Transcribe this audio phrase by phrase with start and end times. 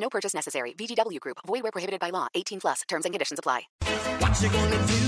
[0.00, 0.74] No purchase necessary.
[0.74, 1.38] VGW Group.
[1.46, 2.28] Void where prohibited by law.
[2.34, 2.82] 18 plus.
[2.88, 3.68] Terms and conditions apply.
[4.20, 5.00] What you gonna do?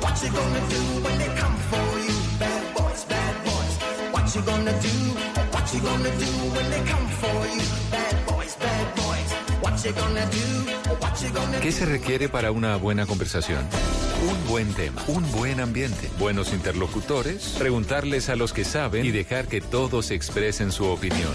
[0.00, 2.14] What you gonna do when they come for you?
[2.38, 3.74] Bad boys, bad boys.
[4.12, 5.24] What you gonna do?
[5.50, 7.62] What you gonna do when they come for you?
[7.90, 9.32] Bad boys, bad boys.
[9.62, 10.94] What you gonna do?
[11.00, 13.66] What you gonna ¿Qué se requiere para una buena conversación?
[14.28, 19.48] Un buen tema, un buen ambiente, buenos interlocutores, preguntarles a los que saben y dejar
[19.48, 21.34] que todos expresen su opinión.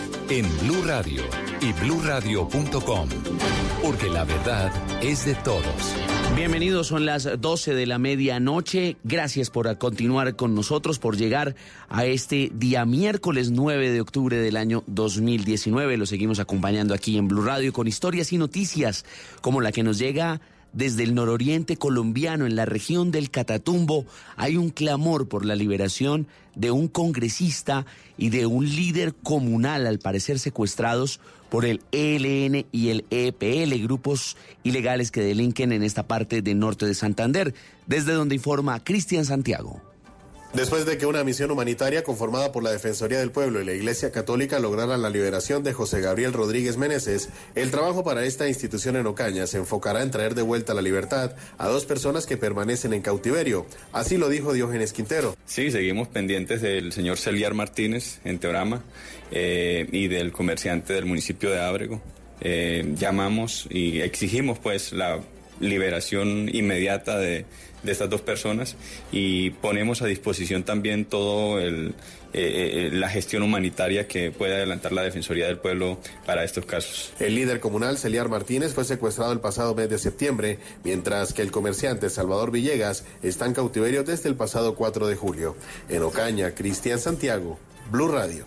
[0.31, 1.23] en Blue Radio
[1.59, 3.09] y bluradio.com,
[3.81, 4.71] porque la verdad
[5.03, 5.65] es de todos.
[6.37, 8.95] Bienvenidos, son las 12 de la medianoche.
[9.03, 11.55] Gracias por continuar con nosotros, por llegar
[11.89, 15.97] a este día miércoles 9 de octubre del año 2019.
[15.97, 19.03] Lo seguimos acompañando aquí en Blue Radio con historias y noticias
[19.41, 20.39] como la que nos llega
[20.73, 24.05] desde el nororiente colombiano, en la región del Catatumbo,
[24.37, 27.85] hay un clamor por la liberación de un congresista
[28.17, 31.19] y de un líder comunal, al parecer secuestrados
[31.49, 36.85] por el ELN y el EPL, grupos ilegales que delinquen en esta parte del norte
[36.85, 37.53] de Santander,
[37.87, 39.90] desde donde informa Cristian Santiago.
[40.53, 44.11] Después de que una misión humanitaria conformada por la Defensoría del Pueblo y la Iglesia
[44.11, 49.07] Católica lograran la liberación de José Gabriel Rodríguez Meneses, el trabajo para esta institución en
[49.07, 53.01] Ocaña se enfocará en traer de vuelta la libertad a dos personas que permanecen en
[53.01, 53.65] cautiverio.
[53.93, 55.37] Así lo dijo Diógenes Quintero.
[55.45, 58.83] Sí, seguimos pendientes del señor Celiar Martínez en Teorama
[59.31, 62.01] eh, y del comerciante del municipio de Ábrego.
[62.41, 65.21] Eh, llamamos y exigimos pues la
[65.61, 67.45] liberación inmediata de
[67.83, 68.75] de estas dos personas
[69.11, 71.95] y ponemos a disposición también todo el,
[72.33, 77.11] eh, la gestión humanitaria que puede adelantar la Defensoría del Pueblo para estos casos.
[77.19, 81.51] El líder comunal Celiar Martínez fue secuestrado el pasado mes de septiembre, mientras que el
[81.51, 85.55] comerciante Salvador Villegas está en cautiverio desde el pasado 4 de julio.
[85.89, 87.59] En Ocaña, Cristian Santiago,
[87.91, 88.45] Blue Radio.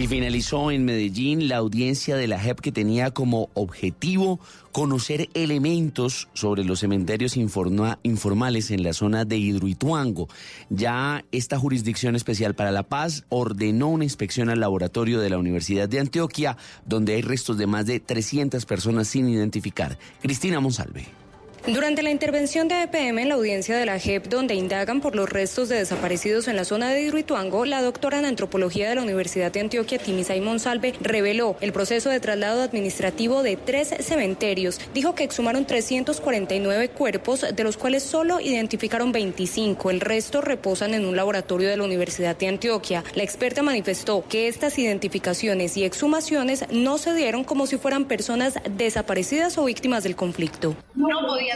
[0.00, 4.40] Y finalizó en Medellín la audiencia de la JEP que tenía como objetivo
[4.72, 10.26] conocer elementos sobre los cementerios informales en la zona de Hidroituango.
[10.70, 15.86] Ya esta Jurisdicción Especial para la Paz ordenó una inspección al laboratorio de la Universidad
[15.86, 16.56] de Antioquia,
[16.86, 19.98] donde hay restos de más de 300 personas sin identificar.
[20.22, 21.19] Cristina Monsalve.
[21.66, 25.28] Durante la intervención de EPM en la audiencia de la JEP, donde indagan por los
[25.28, 29.52] restos de desaparecidos en la zona de Hidroituango, la doctora en antropología de la Universidad
[29.52, 34.80] de Antioquia, Timisay Monsalve, reveló el proceso de traslado administrativo de tres cementerios.
[34.94, 39.90] Dijo que exhumaron 349 cuerpos, de los cuales solo identificaron 25.
[39.90, 43.04] El resto reposan en un laboratorio de la Universidad de Antioquia.
[43.14, 48.54] La experta manifestó que estas identificaciones y exhumaciones no se dieron como si fueran personas
[48.78, 50.74] desaparecidas o víctimas del conflicto.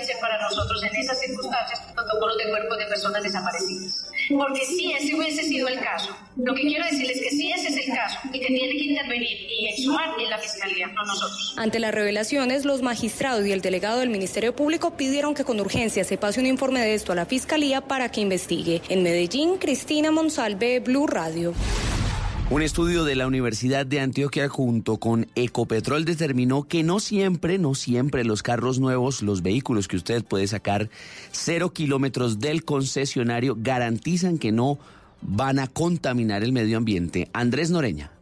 [0.02, 4.06] Ser para nosotros en esas circunstancias protocolos de cuerpos de personas desaparecidas.
[4.30, 7.68] Porque si ese hubiese sido el caso, lo que quiero decirles es que si ese
[7.68, 11.54] es el caso y que tiene que intervenir y exhumar en la Fiscalía, no nosotros.
[11.58, 16.04] Ante las revelaciones, los magistrados y el delegado del Ministerio Público pidieron que con urgencia
[16.04, 18.82] se pase un informe de esto a la Fiscalía para que investigue.
[18.88, 21.54] En Medellín, Cristina Monsalve, Blue Radio.
[22.50, 27.74] Un estudio de la Universidad de Antioquia junto con Ecopetrol determinó que no siempre, no
[27.74, 30.90] siempre los carros nuevos, los vehículos que usted puede sacar
[31.32, 34.78] cero kilómetros del concesionario garantizan que no
[35.22, 37.30] van a contaminar el medio ambiente.
[37.32, 38.13] Andrés Noreña.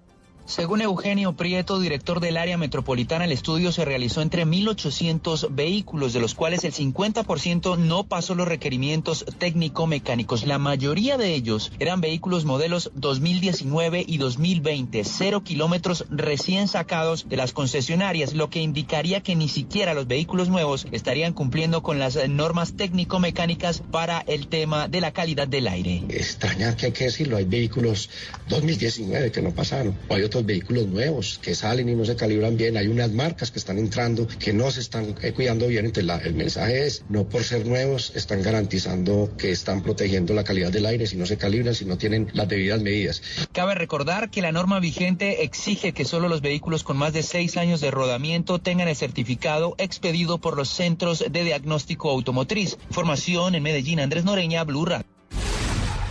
[0.52, 6.20] Según Eugenio Prieto, director del área metropolitana, el estudio se realizó entre 1.800 vehículos, de
[6.20, 10.44] los cuales el 50% no pasó los requerimientos técnico-mecánicos.
[10.44, 17.38] La mayoría de ellos eran vehículos modelos 2019 y 2020, cero kilómetros recién sacados de
[17.38, 22.28] las concesionarias, lo que indicaría que ni siquiera los vehículos nuevos estarían cumpliendo con las
[22.28, 26.02] normas técnico-mecánicas para el tema de la calidad del aire.
[26.10, 28.10] Extrañar que hay que decirlo, hay vehículos
[28.50, 32.16] 2019 que no pasaron, o hay otros los vehículos nuevos que salen y no se
[32.16, 32.76] calibran bien.
[32.76, 35.86] Hay unas marcas que están entrando que no se están eh, cuidando bien.
[35.86, 40.72] Entonces el mensaje es, no por ser nuevos están garantizando que están protegiendo la calidad
[40.72, 43.22] del aire si no se calibran, si no tienen las debidas medidas.
[43.52, 47.56] Cabe recordar que la norma vigente exige que solo los vehículos con más de seis
[47.56, 52.78] años de rodamiento tengan el certificado expedido por los centros de diagnóstico automotriz.
[52.88, 54.86] Información en Medellín, Andrés Noreña, Blue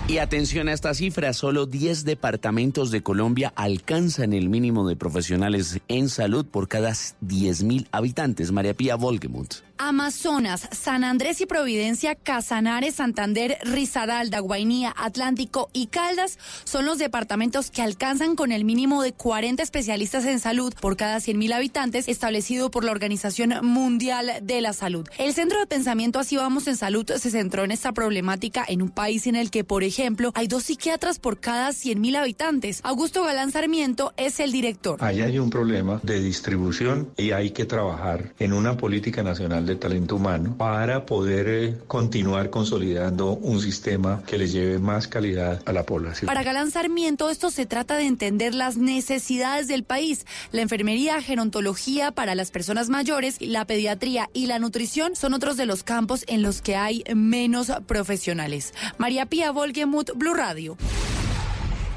[0.07, 5.79] y atención a esta cifra, solo 10 departamentos de Colombia alcanzan el mínimo de profesionales
[5.87, 8.51] en salud por cada 10.000 habitantes.
[8.51, 9.70] María Pía Volgemuth.
[9.83, 17.71] Amazonas, San Andrés y Providencia, Casanares, Santander, Risaralda, Guainía, Atlántico y Caldas son los departamentos
[17.71, 22.69] que alcanzan con el mínimo de 40 especialistas en salud por cada 100.000 habitantes establecido
[22.69, 25.07] por la Organización Mundial de la Salud.
[25.17, 28.89] El Centro de Pensamiento Así Vamos en Salud se centró en esta problemática en un
[28.89, 32.81] país en el que, por ejemplo, hay dos psiquiatras por cada 100.000 habitantes.
[32.83, 35.03] Augusto Galán Sarmiento es el director.
[35.03, 39.70] Ahí hay un problema de distribución y hay que trabajar en una política nacional de
[39.79, 45.73] talento humano para poder eh, continuar consolidando un sistema que le lleve más calidad a
[45.73, 46.27] la población.
[46.27, 50.25] Para Galán Sarmiento, esto se trata de entender las necesidades del país.
[50.51, 55.65] La enfermería, gerontología para las personas mayores, la pediatría y la nutrición son otros de
[55.65, 58.73] los campos en los que hay menos profesionales.
[58.97, 60.77] María Pía Volgemuth, Blue Radio.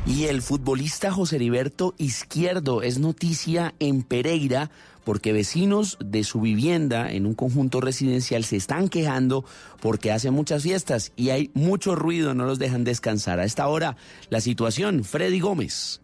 [0.07, 4.71] Y el futbolista José Heriberto Izquierdo es noticia en Pereira
[5.05, 9.45] porque vecinos de su vivienda en un conjunto residencial se están quejando
[9.81, 13.41] porque hace muchas fiestas y hay mucho ruido, no los dejan descansar.
[13.41, 13.97] A esta hora,
[14.31, 16.01] la situación, Freddy Gómez.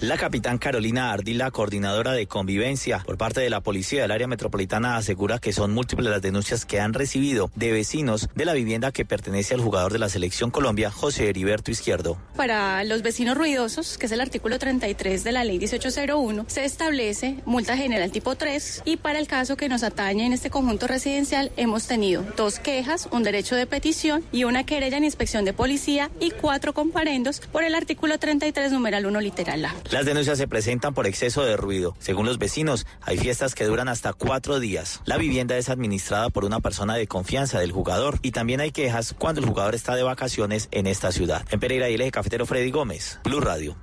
[0.00, 4.96] La capitán Carolina Ardila, coordinadora de convivencia por parte de la policía del área metropolitana,
[4.96, 9.04] asegura que son múltiples las denuncias que han recibido de vecinos de la vivienda que
[9.04, 12.16] pertenece al jugador de la selección Colombia, José Heriberto Izquierdo.
[12.36, 17.38] Para los vecinos ruidosos, que es el artículo 33 de la ley 1801, se establece
[17.44, 21.50] multa general tipo 3 y para el caso que nos atañe en este conjunto residencial
[21.56, 26.10] hemos tenido dos quejas, un derecho de petición y una querella en inspección de policía
[26.20, 29.74] y cuatro comparendos por el artículo 33 numeral 1 literal A.
[29.90, 31.96] Las denuncias se presentan por exceso de ruido.
[31.98, 35.02] Según los vecinos, hay fiestas que duran hasta cuatro días.
[35.04, 39.14] La vivienda es administrada por una persona de confianza del jugador y también hay quejas
[39.18, 41.44] cuando el jugador está de vacaciones en esta ciudad.
[41.50, 43.76] En Pereira el cafetero Freddy Gómez, Blue Radio.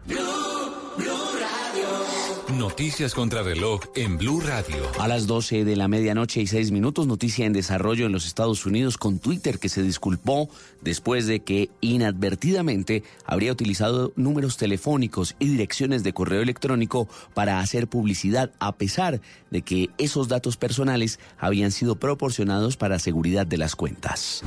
[2.54, 4.78] Noticias contra reloj en Blue Radio.
[5.00, 8.68] A las 12 de la medianoche y 6 minutos, noticia en desarrollo en los Estados
[8.68, 10.48] Unidos con Twitter que se disculpó
[10.82, 17.88] después de que inadvertidamente habría utilizado números telefónicos y direcciones de correo electrónico para hacer
[17.88, 23.76] publicidad a pesar de que esos datos personales habían sido proporcionados para seguridad de las
[23.76, 24.44] cuentas.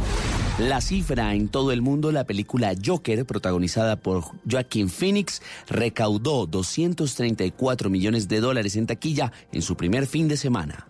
[0.58, 7.88] La cifra en todo el mundo, la película Joker, protagonizada por Joaquin Phoenix, recaudó 234
[7.88, 10.88] millones de dólares en taquilla en su primer fin de semana.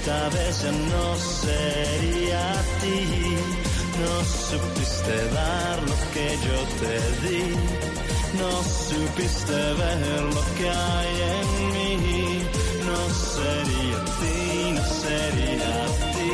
[0.06, 3.02] Esta vez ya no sería a ti.
[4.04, 6.96] No supiste dar lo que yo te
[7.26, 7.44] di.
[8.38, 12.44] No supiste ver lo que hay en mí.
[12.86, 13.00] No
[13.34, 16.34] sería a ti, no sería a ti.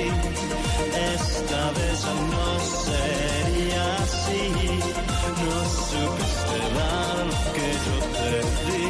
[1.16, 2.48] Esta vez ya no
[2.88, 4.44] sería así.
[5.46, 8.34] No supiste dar lo que yo te
[8.68, 8.84] di.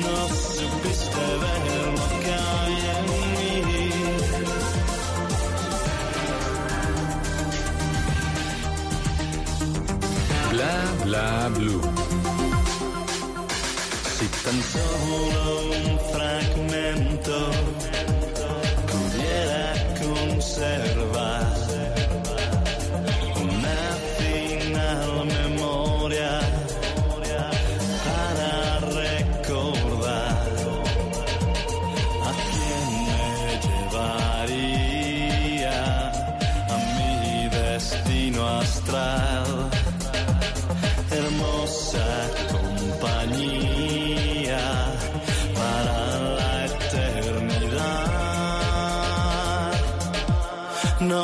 [0.00, 0.18] No
[0.56, 3.21] supiste ver lo que hay en mí.
[11.12, 11.91] Bla bla blue.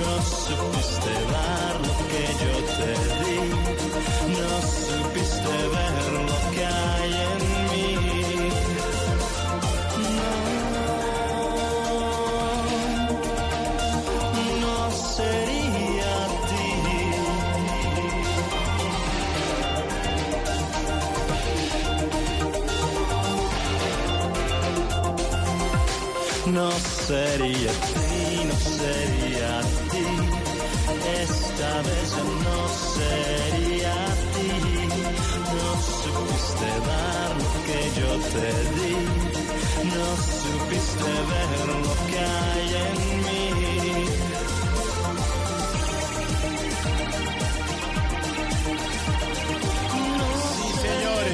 [0.00, 3.38] No supiste dar lo que yo te di.
[4.38, 4.50] No
[4.86, 5.96] supiste ver
[6.28, 7.88] lo que hay en mí.
[10.18, 10.32] No,
[14.60, 14.78] no
[15.14, 16.14] sería
[16.48, 16.66] ti.
[26.50, 26.70] No
[27.06, 29.33] sería ti, no sería.
[31.06, 32.10] Esta vez
[32.44, 34.50] no sería a ti.
[35.54, 35.68] No
[36.02, 38.94] supiste dar lo que yo te di.
[39.94, 40.08] No
[40.42, 43.34] supiste ver lo que hay en mí.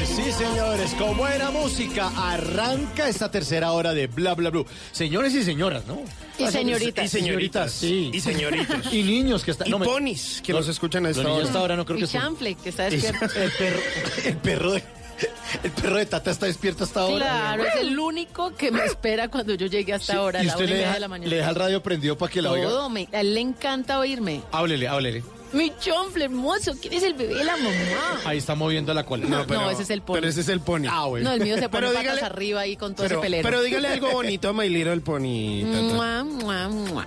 [0.06, 4.66] Sí, señores, con buena música arranca esta tercera hora de Bla Bla Blue.
[4.92, 6.02] Señores y señoras, ¿no?
[6.48, 7.04] Y señoritas.
[7.04, 8.10] Y señoritas, sí.
[8.14, 8.92] Y señoritos.
[8.92, 9.68] y niños que están.
[9.68, 11.48] Y me- ponis que los- escuchan a esta los niños hora.
[11.48, 13.26] hasta ahora no creo Y que son- chanfle, que está Es- despierto.
[13.40, 13.80] El perro,
[14.24, 14.82] el perro de.
[15.62, 17.16] El perro de Tata está despierto hasta ahora.
[17.26, 20.52] Claro, es el único que me espera cuando yo llegue hasta ahora, a y la
[20.52, 21.30] usted una y le media deja, de la mañana.
[21.30, 22.68] le deja el radio prendido para que la oiga.
[22.68, 24.40] Todo, me- a él le encanta oírme.
[24.50, 25.22] Háblele, háblele.
[25.52, 28.20] Mi chonfle hermoso, ¿quién es el bebé de la mamá?
[28.24, 29.26] Ahí está moviendo la cola.
[29.26, 30.14] No, ese es el pony.
[30.14, 30.86] Pero ese es el pony.
[30.88, 31.28] Ah, bueno.
[31.30, 33.42] No, el mío se pone Pero patas dígale- arriba ahí con todo Pero, ese pelero.
[33.48, 35.64] pero dígale algo bonito a My Little Pony.
[35.64, 37.06] Mua, mua, mua.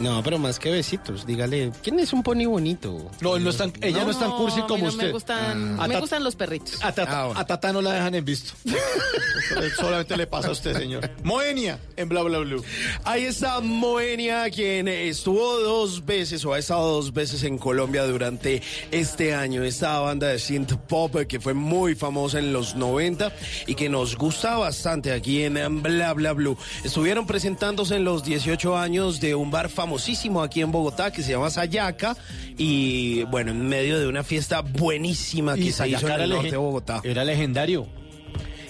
[0.00, 1.26] No, pero más que besitos.
[1.26, 3.10] Dígale, ¿quién es un pony bonito?
[3.20, 5.06] No, no es tan- ella no es tan cursi a mí como no usted.
[5.06, 5.88] Me gustan, Ah.
[5.88, 6.78] me gustan los perritos.
[6.82, 8.52] A Tata, Ah, a Tata no la dejan en visto.
[9.76, 11.10] Solamente le pasa a usted, señor.
[11.22, 12.62] Moenia en Bla Bla Blue.
[13.04, 18.62] Ahí está Moenia, quien estuvo dos veces o ha estado dos veces en Colombia durante
[18.90, 19.62] este año.
[19.62, 23.32] Esta banda de synth pop que fue muy famosa en los 90
[23.66, 26.56] y que nos gusta bastante aquí en Bla Bla Blue.
[26.84, 31.30] Estuvieron presentándose en los 18 años de un bar famosísimo aquí en Bogotá que se
[31.32, 32.14] llama Sayaca
[32.58, 36.50] y bueno, en medio de una fiesta buenísima que se hizo en era el norte
[36.50, 37.00] de Bogotá.
[37.04, 37.86] Era legendario.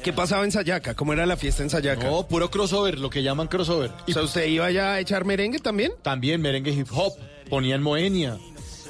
[0.04, 0.94] ¿Qué pasaba en Sayaca?
[0.94, 2.08] ¿Cómo era la fiesta en Sayaca?
[2.08, 3.90] No, puro crossover, lo que llaman crossover.
[4.06, 5.90] O sea, ¿usted iba ya a echar merengue también?
[6.02, 7.12] También merengue hip hop,
[7.50, 8.38] ponían Moenia.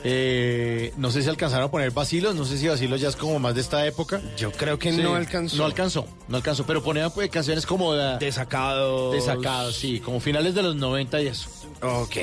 [0.04, 3.38] Eh, no sé si alcanzaron a poner vacilos, no sé si vacilos ya es como
[3.38, 4.20] más de esta época.
[4.36, 5.56] Yo creo que no alcanzó.
[5.56, 9.14] No alcanzó, no alcanzó, pero ponían pues, canciones como de, Desacados.
[9.14, 11.50] Desacados, sí, como finales de los 90 y eso.
[11.80, 12.16] Ok,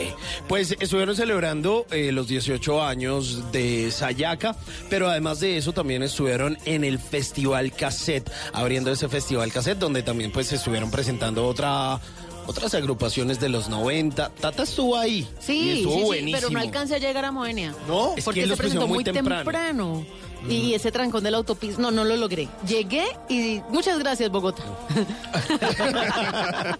[0.47, 4.57] pues estuvieron celebrando eh, los 18 años de Sayaca,
[4.89, 10.03] pero además de eso también estuvieron en el Festival Cassette, abriendo ese Festival Cassette donde
[10.03, 12.01] también pues estuvieron presentando otra
[12.47, 14.29] otras agrupaciones de los 90.
[14.39, 15.27] Tata estuvo ahí.
[15.41, 16.37] y Sí, estuvo sí, sí, buenísimo.
[16.39, 17.73] pero no alcancé a llegar a Moenia.
[17.87, 19.43] No, es que porque él se presentó muy temprano.
[19.43, 20.05] temprano.
[20.47, 22.47] Y ese trancón de la autopista, no, no lo logré.
[22.67, 24.63] Llegué y muchas gracias, Bogotá.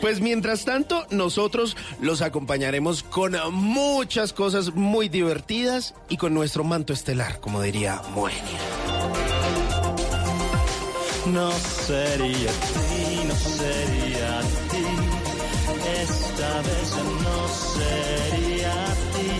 [0.00, 6.92] Pues mientras tanto, nosotros los acompañaremos con muchas cosas muy divertidas y con nuestro manto
[6.92, 8.42] estelar, como diría Moenia.
[11.26, 13.97] No sería ti, no sería.
[16.02, 16.88] Esta vez
[17.24, 17.38] no
[17.74, 19.32] sería a ti.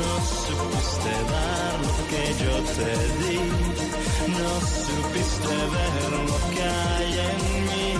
[0.00, 3.38] No supiste dar lo que yo te di,
[4.38, 4.50] no
[4.84, 5.94] supiste ver
[6.28, 7.90] lo que hay en mí.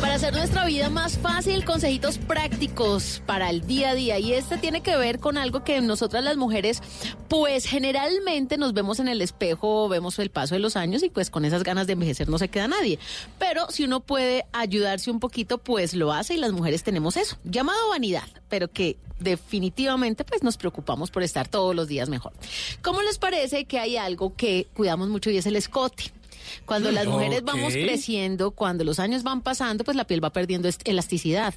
[0.00, 4.18] Para hacer nuestra vida más fácil, consejitos prácticos para el día a día.
[4.18, 6.82] Y este tiene que ver con algo que nosotras las mujeres,
[7.28, 11.30] pues generalmente nos vemos en el espejo, vemos el paso de los años y pues
[11.30, 12.98] con esas ganas de envejecer no se queda nadie.
[13.38, 17.38] Pero si uno puede ayudarse un poquito, pues lo hace y las mujeres tenemos eso,
[17.44, 22.32] llamado vanidad, pero que definitivamente pues nos preocupamos por estar todos los días mejor.
[22.82, 26.12] ¿Cómo les parece que hay algo que cuidamos mucho y es el escote?
[26.64, 30.68] Cuando las mujeres vamos creciendo, cuando los años van pasando, pues la piel va perdiendo
[30.84, 31.54] elasticidad.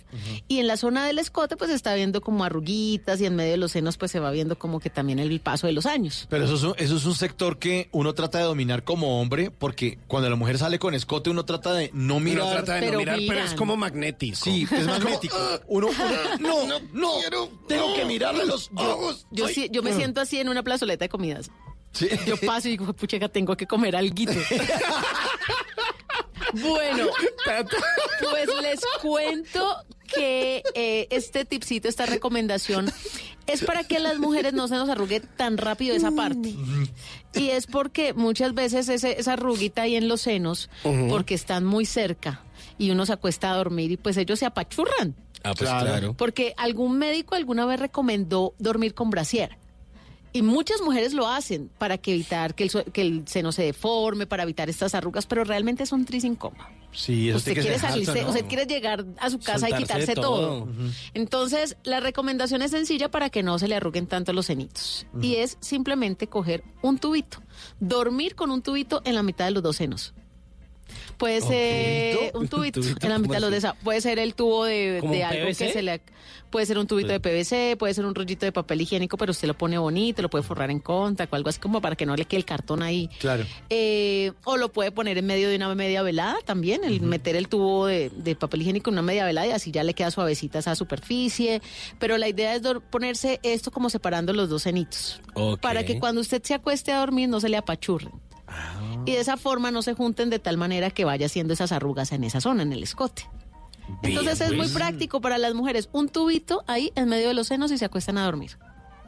[0.47, 3.51] Y en la zona del escote, pues se está viendo como arruguitas y en medio
[3.51, 6.27] de los senos, pues se va viendo como que también el paso de los años.
[6.29, 9.51] Pero eso es, un, eso es un sector que uno trata de dominar como hombre,
[9.51, 12.43] porque cuando la mujer sale con escote, uno trata de no mirar.
[12.43, 14.35] Uno trata de no Pero mirar, pero es como magnético.
[14.35, 15.35] Sí, es magnético.
[15.67, 19.25] Uno, uno- no, no, tengo que mirarle los ojos.
[19.31, 19.47] Yo,
[19.83, 21.51] me siento así en una plazoleta de comidas.
[21.91, 22.07] Sí.
[22.25, 24.33] Yo paso y digo, pucheca, tengo que comer alguito.
[26.53, 27.07] bueno,
[28.21, 32.91] pues les cuento que eh, este tipcito, esta recomendación,
[33.45, 36.55] es para que las mujeres no se nos arrugue tan rápido esa parte.
[37.33, 40.69] Y es porque muchas veces ese- esa arruguita ahí en los senos,
[41.09, 42.41] porque están muy cerca
[42.77, 45.15] y uno se acuesta a dormir y pues ellos se apachurran.
[45.43, 46.13] Ah, pues claro.
[46.15, 49.57] Porque algún médico alguna vez recomendó dormir con brasier.
[50.31, 54.27] Y muchas mujeres lo hacen para que evitar que el, que el seno se deforme,
[54.27, 56.63] para evitar estas arrugas, pero realmente es un tris incómodo.
[56.91, 60.67] Sí, eso Usted quiere salirse, usted quiere llegar a su casa y quitarse todo.
[61.13, 65.05] Entonces, la recomendación es sencilla para que no se le arruguen tanto los cenitos.
[65.21, 67.41] Y es simplemente coger un tubito,
[67.79, 70.13] dormir con un tubito en la mitad de los dos senos.
[71.17, 73.05] Puede ser un tubito, tubito?
[73.05, 73.73] en la mitad de los ¿Cómo de esa.
[73.73, 75.57] Puede ser el tubo de, ¿Como de un algo PVC?
[75.65, 76.01] que se le.
[76.49, 79.47] Puede ser un tubito de PVC, puede ser un rollito de papel higiénico, pero usted
[79.47, 82.15] lo pone bonito, lo puede forrar en contact o algo así como para que no
[82.15, 83.07] le quede el cartón ahí.
[83.19, 83.45] Claro.
[83.69, 87.49] Eh, o lo puede poner en medio de una media velada también, el meter el
[87.49, 90.57] tubo de, de papel higiénico en una media velada y así ya le queda suavecita
[90.57, 91.61] esa superficie.
[91.99, 95.21] Pero la idea es ponerse esto como separando los dos cenitos.
[95.35, 95.59] Ok.
[95.61, 98.11] Para que cuando usted se acueste a dormir no se le apachurren.
[99.09, 102.11] Y de esa forma no se junten de tal manera que vaya haciendo esas arrugas
[102.11, 103.27] en esa zona, en el escote.
[104.03, 104.71] Entonces es muy pues.
[104.71, 105.89] práctico para las mujeres.
[105.91, 108.57] Un tubito ahí en medio de los senos y se acuestan a dormir.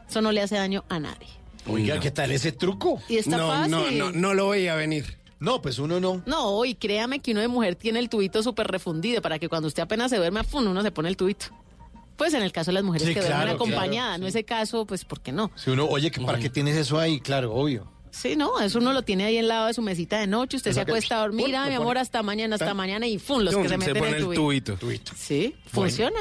[0.10, 1.28] Eso no le hace daño a nadie.
[1.68, 3.00] Oiga, ¿qué tal ese truco?
[3.08, 3.72] Y está no, fácil.
[3.72, 5.18] no, no, no lo veía venir.
[5.40, 6.22] No, pues uno no.
[6.26, 9.68] No, y créame que uno de mujer tiene el tubito súper refundido para que cuando
[9.68, 10.68] usted apenas se duerme, ¡fum!
[10.68, 11.48] uno se pone el tubito.
[12.16, 14.44] Pues en el caso de las mujeres Sí, que duermen claro, acompañadas, claro, no ese
[14.44, 15.50] caso, pues ¿por qué no?
[15.56, 17.20] Si uno, oye, que ¿para qué tienes eso ahí?
[17.20, 17.88] Claro, obvio.
[18.12, 20.74] Sí, no, eso uno lo tiene ahí al lado de su mesita de noche, usted
[20.74, 23.42] se acuesta a dormir, ah, mi amor, hasta mañana, hasta mañana, y ¡fum!
[23.42, 24.76] los que se meten pone el el tubito.
[24.76, 25.14] tubito.
[25.16, 26.20] Sí, funciona.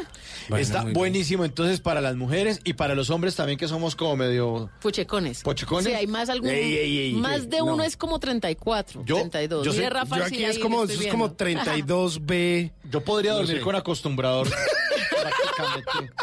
[0.49, 4.17] Bueno, Está buenísimo entonces para las mujeres y para los hombres también que somos como
[4.17, 4.71] medio...
[4.81, 5.43] Puchecones.
[5.43, 5.87] ¿Puchecones?
[5.87, 7.67] Sí, hay más algún, Ey, ey, ey, más ey, de no.
[7.67, 9.65] uno es como 34, Yo- 32.
[9.77, 11.37] yo Rafa, aquí es como, es como viendo.
[11.77, 12.71] 32B.
[12.91, 14.49] Yo podría dormir con acostumbrador.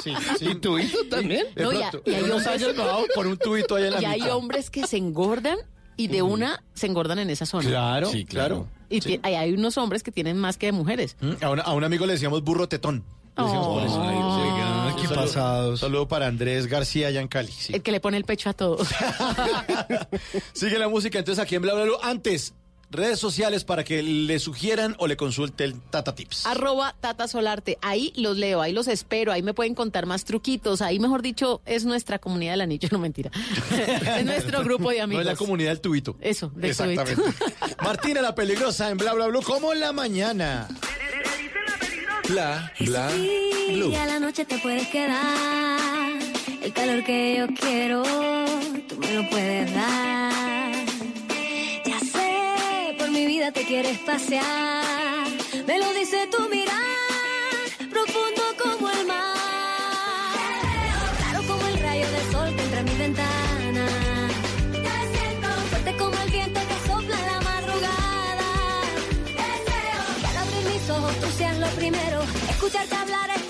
[0.04, 0.46] Sí, sí.
[0.50, 1.46] ¿Y tubito también?
[1.56, 4.02] De No, pronto, y hay unos hombres- años hago por un tubito ahí en la
[4.02, 5.58] Y hay hombres que se engordan
[5.96, 7.68] y de una se engordan en esa zona.
[7.70, 8.68] Claro, Sí, claro.
[8.90, 11.18] Y hay, hay unos hombres que tienen más que de mujeres.
[11.20, 13.04] Mm, A, un- a un amigo le decíamos burro tetón.
[13.36, 15.70] Qué Un saludo- pasados.
[15.72, 17.52] un Saludo para Andrés García allá en Cali.
[17.52, 17.74] sí.
[17.74, 18.88] El que le pone el pecho a todos.
[20.54, 21.94] Sigue la música entonces aquí en Bla Bla Bla.
[22.04, 22.54] Antes,
[22.90, 26.46] redes sociales para que le sugieran o le consulten Tata Tips.
[26.46, 27.78] Arroba Tata Solarte.
[27.82, 30.82] Ahí los leo, ahí los espero, ahí me pueden contar más truquitos.
[30.82, 33.30] Ahí, mejor dicho, es nuestra comunidad del anillo, no mentira.
[34.18, 35.22] es nuestro grupo de No amigos.
[35.22, 36.16] es la comunidad del tubito.
[36.22, 37.16] Eso, del Exactamente.
[37.16, 37.46] tubito.
[37.84, 40.68] Martina la peligrosa en Bla Bla Blue, como en la mañana.
[42.30, 46.12] Bla, bla, Y a la noche te puedes quedar.
[46.62, 48.04] El calor que yo quiero,
[48.88, 50.57] tú me lo puedes dar.
[53.38, 55.28] Te quieres pasear.
[55.68, 56.76] Me lo dice tu mirar,
[57.90, 59.38] profundo como el mar.
[61.18, 63.88] Claro como el rayo del sol que entra en mi ventana.
[65.70, 68.50] Fuerte como el viento que sopla la madrugada.
[70.22, 72.24] Que al abrir mis ojos tú seas lo primero.
[72.50, 73.47] Escucharte hablar es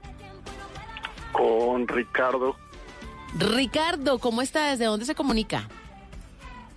[1.32, 2.54] Con Ricardo
[3.36, 4.70] Ricardo, ¿cómo está?
[4.70, 5.68] ¿Desde dónde se comunica?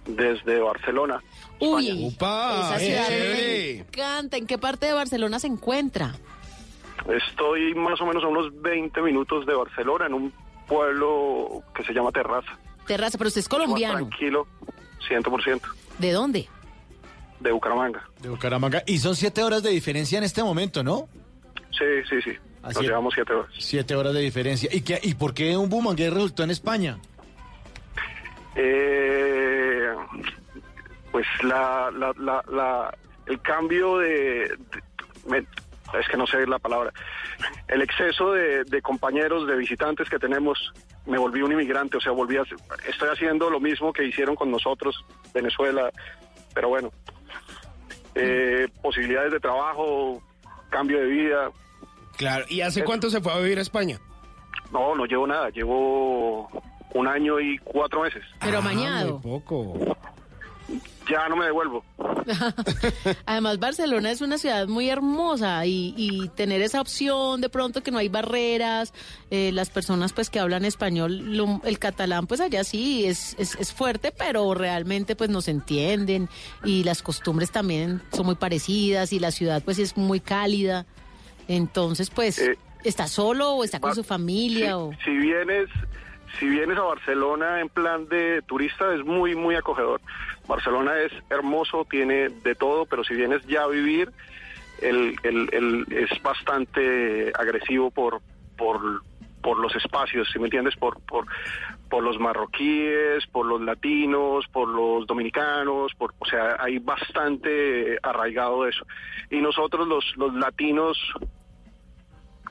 [0.05, 1.21] desde Barcelona.
[1.67, 4.37] Uy, Upa, esa ciudad me encanta.
[4.37, 6.13] ¿En qué parte de Barcelona se encuentra?
[7.29, 10.33] Estoy más o menos a unos 20 minutos de Barcelona, en un
[10.67, 12.57] pueblo que se llama Terraza.
[12.87, 14.07] Terraza, pero usted es Más colombiano.
[14.07, 14.47] Tranquilo,
[15.09, 15.61] 100%,
[15.99, 16.47] ¿De dónde?
[17.39, 18.01] de Bucaramanga.
[18.21, 18.83] De Bucaramanga.
[18.87, 21.09] Y son siete horas de diferencia en este momento, ¿no?
[21.71, 22.31] Sí, sí, sí.
[22.61, 22.85] Nos Así es.
[22.87, 23.51] llevamos siete horas.
[23.59, 24.69] Siete horas de diferencia.
[24.71, 26.97] ¿Y, qué, y por qué un Bumangués resultó en España?
[28.55, 29.89] Eh,
[31.13, 32.97] pues la, la, la, la-
[33.27, 34.09] el cambio de,
[34.49, 34.83] de-
[35.29, 35.47] me-
[35.99, 36.91] es que no sé la palabra,
[37.67, 40.73] el exceso de, de compañeros, de visitantes que tenemos,
[41.05, 42.41] me volví un inmigrante, o sea, volví a,
[42.89, 45.91] estoy haciendo lo mismo que hicieron con nosotros, Venezuela,
[46.55, 46.89] pero bueno,
[48.15, 50.21] eh, posibilidades de trabajo,
[50.69, 51.51] cambio de vida.
[52.17, 53.99] Claro, ¿y hace cuánto se fue a vivir a España?
[54.71, 56.49] No, no llevo nada, llevo
[56.93, 58.23] un año y cuatro meses.
[58.41, 59.21] Pero amañado.
[59.21, 59.95] poco.
[61.09, 61.83] Ya no me devuelvo.
[63.25, 67.91] Además, Barcelona es una ciudad muy hermosa y, y tener esa opción de pronto que
[67.91, 68.93] no hay barreras,
[69.29, 73.55] eh, las personas pues que hablan español, lo- el catalán pues allá sí es, es,
[73.55, 76.29] es fuerte, pero realmente pues nos entienden
[76.63, 80.85] y las costumbres también son muy parecidas y la ciudad pues es muy cálida.
[81.47, 84.77] Entonces pues, Eh, ¿está solo o está con su familia?
[84.77, 84.91] o...
[85.03, 85.69] si vienes
[86.39, 90.01] si vienes a Barcelona en plan de turista es muy muy acogedor
[90.47, 94.11] Barcelona es hermoso tiene de todo pero si vienes ya a vivir
[94.79, 98.21] el, el- es bastante agresivo por
[98.57, 99.01] por
[99.41, 100.73] por los espacios, si me entiendes?
[100.77, 101.25] Por, por,
[101.89, 108.65] por los marroquíes, por los latinos, por los dominicanos, por, o sea, hay bastante arraigado
[108.65, 108.85] eso.
[109.29, 110.97] Y nosotros los, los latinos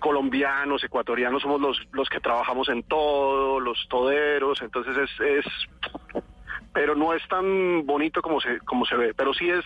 [0.00, 5.44] colombianos, ecuatorianos, somos los, los que trabajamos en todo, los toderos, entonces es, es
[6.72, 9.64] pero no es tan bonito como se, como se ve, pero sí es,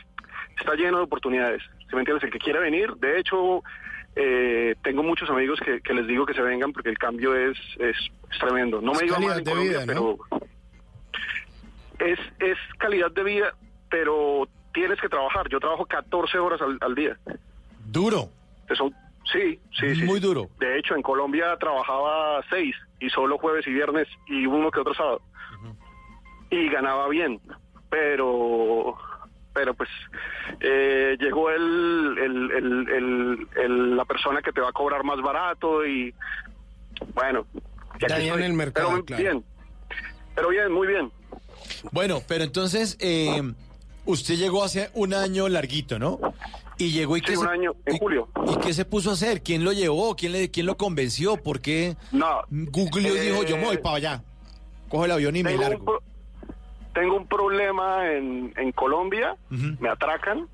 [0.59, 2.25] está lleno de oportunidades, si me entiendes?
[2.25, 3.62] El que quiera venir, de hecho,
[4.14, 7.59] eh, tengo muchos amigos que, que les digo que se vengan porque el cambio es,
[7.79, 7.97] es,
[8.31, 8.81] es tremendo.
[8.81, 10.16] No Es me iba calidad mal en de Colombia, vida, ¿no?
[10.29, 10.40] pero
[11.99, 13.55] es, es calidad de vida,
[13.90, 15.49] pero tienes que trabajar.
[15.49, 17.16] Yo trabajo 14 horas al, al día.
[17.87, 18.31] Duro.
[18.69, 18.90] Eso,
[19.33, 20.05] sí, sí, sí.
[20.05, 20.49] Muy duro.
[20.59, 24.95] De hecho, en Colombia trabajaba seis y solo jueves y viernes y uno que otro
[24.95, 25.23] sábado.
[26.51, 27.41] Y ganaba bien,
[27.91, 28.97] pero
[29.53, 29.89] pero pues
[30.61, 35.21] eh, llegó el, el, el- el- el- la persona que te va a cobrar más
[35.23, 36.15] barato y
[37.15, 37.47] bueno.
[37.55, 38.43] y aquí Dañan estoy.
[38.43, 39.23] el mercado, Pero claro.
[39.23, 39.45] bien,
[40.35, 41.11] pero bien, muy bien.
[41.91, 43.43] Bueno, pero entonces, eh,
[44.05, 46.21] usted llegó hace un año larguito, ¿no?
[46.79, 48.29] Y llegó y Sí, qué un se- año, en y- julio.
[48.53, 49.43] ¿Y qué se puso a hacer?
[49.43, 50.15] ¿Quién lo llevó?
[50.17, 51.39] ¿Quién, le, quién lo convenció?
[51.39, 52.43] ¿Por qué No.
[52.51, 54.23] Google eh, dijo, yo me voy para allá?
[54.91, 55.85] Coge el avión y me un, largo.
[55.87, 56.03] pro-
[56.97, 60.49] tengo un problema en, en Colombia, me atracan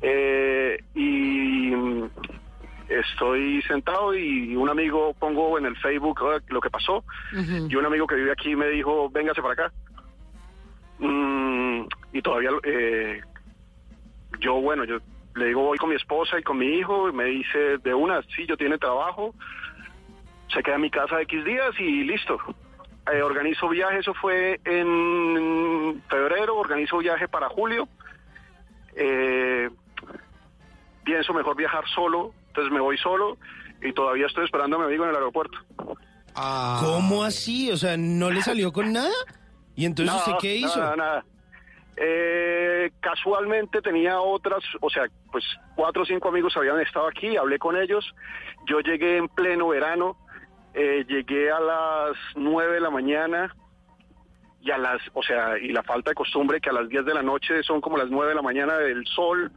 [0.00, 2.10] eh, y mm,
[2.88, 8.06] estoy sentado y un amigo pongo en el Facebook lo que pasó y un amigo
[8.06, 9.72] que vive aquí me dijo, véngase para acá.
[11.00, 13.20] Mm, y todavía eh,
[14.38, 14.98] yo, bueno, yo
[15.34, 18.22] le digo voy con mi esposa y con mi hijo y me dice de una,
[18.36, 19.34] sí, yo tiene trabajo,
[20.52, 22.38] se queda en mi casa X días y listo.
[23.12, 27.86] Eh, organizo viaje, eso fue en febrero, organizo viaje para julio.
[28.96, 29.68] Eh,
[31.04, 33.36] pienso mejor viajar solo, entonces me voy solo
[33.82, 35.58] y todavía estoy esperando a mi amigo en el aeropuerto.
[36.80, 37.70] ¿Cómo así?
[37.70, 39.12] O sea, ¿no le salió con nada?
[39.76, 40.78] ¿Y entonces usted qué hizo?
[40.78, 41.24] Nada, nada.
[41.96, 45.44] Eh, casualmente tenía otras, o sea, pues
[45.76, 48.14] cuatro o cinco amigos habían estado aquí, hablé con ellos.
[48.66, 50.16] Yo llegué en pleno verano,
[50.74, 53.54] eh, llegué a las nueve de la mañana
[54.60, 57.14] y a las, o sea, y la falta de costumbre que a las 10 de
[57.14, 59.50] la noche son como las nueve de la mañana del sol.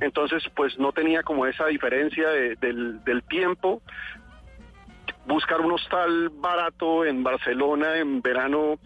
[0.00, 3.82] Entonces, pues no tenía como esa diferencia de- del, del tiempo.
[5.26, 8.78] Buscar un hostal barato en Barcelona en verano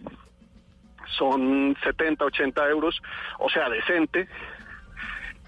[1.17, 3.01] son 70, 80 euros,
[3.39, 4.27] o sea, decente.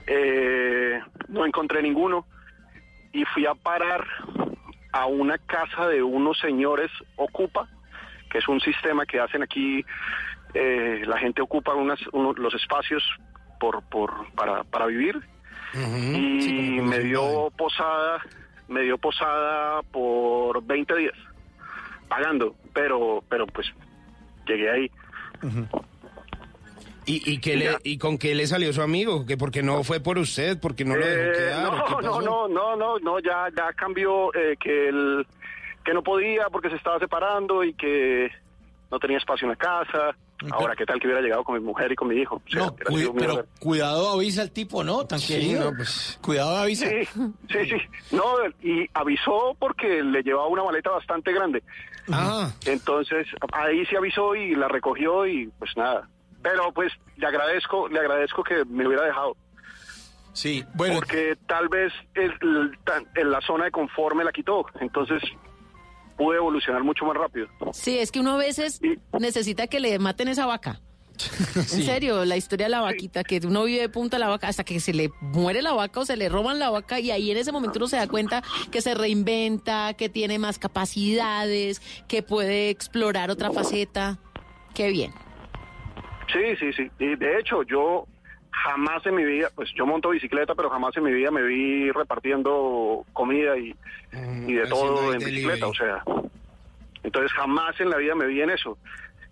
[0.07, 2.25] Eh, no encontré ninguno
[3.11, 4.05] y fui a parar
[4.93, 7.67] a una casa de unos señores Ocupa,
[8.31, 9.83] que es un sistema que hacen aquí,
[10.53, 13.03] eh, la gente ocupa unas, uno- los espacios
[13.59, 15.19] por, por, para, para vivir.
[16.15, 18.21] Y me dio posada,
[18.67, 21.15] me dio posada por 20 días,
[22.07, 23.67] pagando, pero, pero pues
[24.47, 24.91] llegué ahí.
[27.05, 29.25] ¿Y, y, qué le, ¿Y con qué le salió su amigo?
[29.25, 30.59] ¿Que porque no fue por usted?
[30.59, 31.67] ¿Porque no lo dejó Eh, quedar?
[31.67, 35.25] ¿o qué no, no, no, no, no, no, ya, ya cambió eh, que el
[35.83, 38.29] que no podía porque se estaba separando y que
[38.89, 40.15] no tenía espacio en la casa.
[40.51, 42.35] Ahora, ¿qué tal que hubiera llegado con mi mujer y con mi hijo?
[42.35, 45.05] O sea, No, pero cuidado avisa al tipo, ¿no?
[45.05, 45.71] Tan Sí, querido.
[45.71, 46.17] no, pues.
[46.21, 46.87] Cuidado avisa.
[46.89, 47.05] Sí,
[47.49, 47.75] sí, sí.
[48.11, 48.23] No,
[48.61, 51.63] y avisó porque le llevaba una maleta bastante grande.
[52.11, 52.49] Ah.
[52.65, 56.09] Entonces, ahí se avisó y la recogió y pues nada.
[56.43, 59.35] Pero pues le agradezco, le agradezco que me hubiera dejado.
[60.33, 60.95] Sí, bueno.
[60.95, 62.31] Porque tal vez el,
[63.15, 64.65] el- la zona de confort me la quitó.
[64.79, 65.21] Entonces
[66.17, 67.47] pude evolucionar mucho más rápido.
[67.71, 68.79] Sí, es que uno a veces
[69.19, 70.79] necesita que le maten esa vaca.
[71.55, 74.47] En serio, la historia de la vaquita, que uno vive de punta a la vaca
[74.47, 77.29] hasta que se le muere la vaca o se le roban la vaca y ahí
[77.29, 82.23] en ese momento uno se da cuenta que se reinventa, que tiene más capacidades, que
[82.23, 84.17] puede explorar otra faceta.
[84.73, 85.13] Qué bien.
[86.33, 86.91] Sí, sí, sí.
[86.99, 88.07] Y de hecho, yo
[88.51, 91.91] jamás en mi vida, pues yo monto bicicleta, pero jamás en mi vida me vi
[91.91, 93.75] repartiendo comida y,
[94.47, 96.03] y de todo en bicicleta, o sea.
[97.03, 98.77] Entonces jamás en la vida me vi en eso.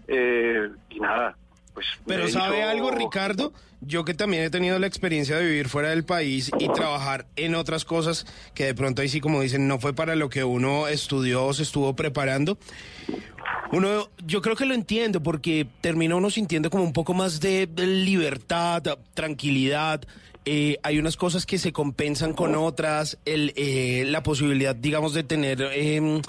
[0.07, 1.35] Eh, y nada,
[1.73, 1.85] pues...
[2.05, 3.53] Pero ¿sabe hizo- algo, Ricardo?
[3.81, 7.55] Yo que también he tenido la experiencia de vivir fuera del país y trabajar en
[7.55, 10.87] otras cosas que de pronto ahí sí, como dicen, no fue para lo que uno
[10.87, 12.59] estudió o se estuvo preparando.
[13.71, 17.67] Uno, yo creo que lo entiendo porque termina uno sintiendo como un poco más de
[17.77, 20.01] libertad, tranquilidad.
[20.43, 25.23] Eh, hay unas cosas que se compensan con otras, el, eh, la posibilidad, digamos, de
[25.23, 26.19] tener em,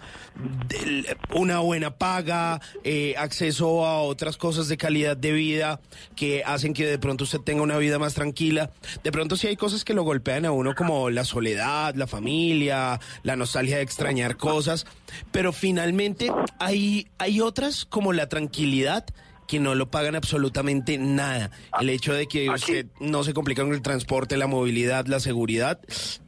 [1.35, 5.81] una buena paga, eh, acceso a otras cosas de calidad de vida
[6.15, 8.71] que hacen que de pronto usted tenga una vida más tranquila.
[9.03, 13.01] De pronto sí hay cosas que lo golpean a uno como la soledad, la familia,
[13.23, 14.87] la nostalgia de extrañar cosas,
[15.31, 19.07] pero finalmente hay, hay otras como la tranquilidad
[19.47, 21.51] que no lo pagan absolutamente nada.
[21.81, 25.81] El hecho de que usted no se complica con el transporte, la movilidad, la seguridad,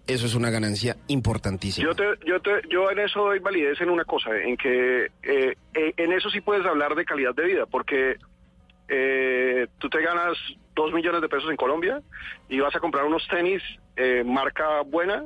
[0.07, 1.88] eso es una ganancia importantísima.
[1.88, 5.57] Yo, te, yo, te, yo en eso doy validez en una cosa, en que eh,
[5.74, 8.16] eh, en eso sí puedes hablar de calidad de vida, porque
[8.88, 10.37] eh, tú te ganas
[10.74, 12.03] dos millones de pesos en Colombia
[12.48, 13.62] y vas a comprar unos tenis
[13.96, 15.24] eh, marca buena,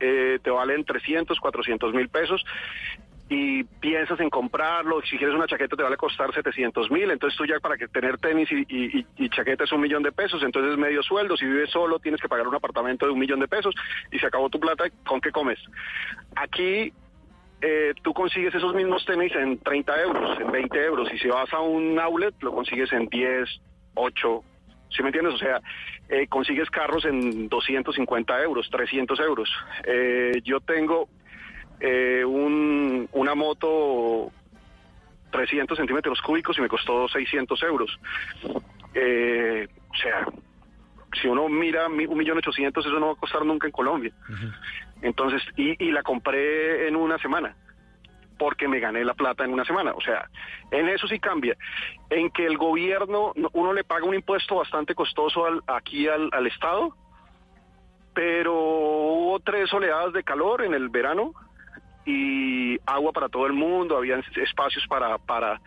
[0.00, 2.44] eh, te valen 300, 400 mil pesos
[3.32, 7.46] y piensas en comprarlo, si quieres una chaqueta te vale costar 700 mil, entonces tú
[7.46, 10.76] ya para que tener tenis y, y, y- chaqueta es un millón de pesos, entonces
[10.76, 13.72] medio sueldo, si vives solo tienes que pagar un apartamento de un millón de pesos
[14.10, 15.60] y se acabó tu plata, ¿con qué comes?
[16.34, 16.92] Aquí
[17.60, 21.52] eh, tú consigues esos mismos tenis en 30 euros, en 20 euros, y si vas
[21.54, 23.48] a un outlet lo consigues en 10,
[23.94, 24.44] 8,
[24.90, 25.34] ¿sí me entiendes?
[25.34, 25.60] O sea,
[26.08, 29.48] eh, consigues carros en 250 euros, 300 euros.
[29.84, 31.08] Eh, yo tengo
[31.80, 34.30] eh, un, una moto
[35.30, 37.98] 300 centímetros cúbicos y me costó 600 euros.
[38.94, 40.26] Eh, o sea,
[41.20, 44.12] si uno mira mi- un millón ochocientos, eso no va a costar nunca en Colombia.
[45.02, 47.56] Entonces, y, y la compré en una semana,
[48.38, 49.92] porque me gané la plata en una semana.
[49.92, 50.28] O sea,
[50.70, 51.56] en eso sí cambia.
[52.10, 56.28] En que el gobierno, no- uno le paga un impuesto bastante costoso al- aquí al,
[56.32, 56.94] al Estado,
[58.12, 61.32] pero hubo tres oleadas de calor en el verano
[62.04, 65.60] y agua para todo el mundo, había espacios para, para,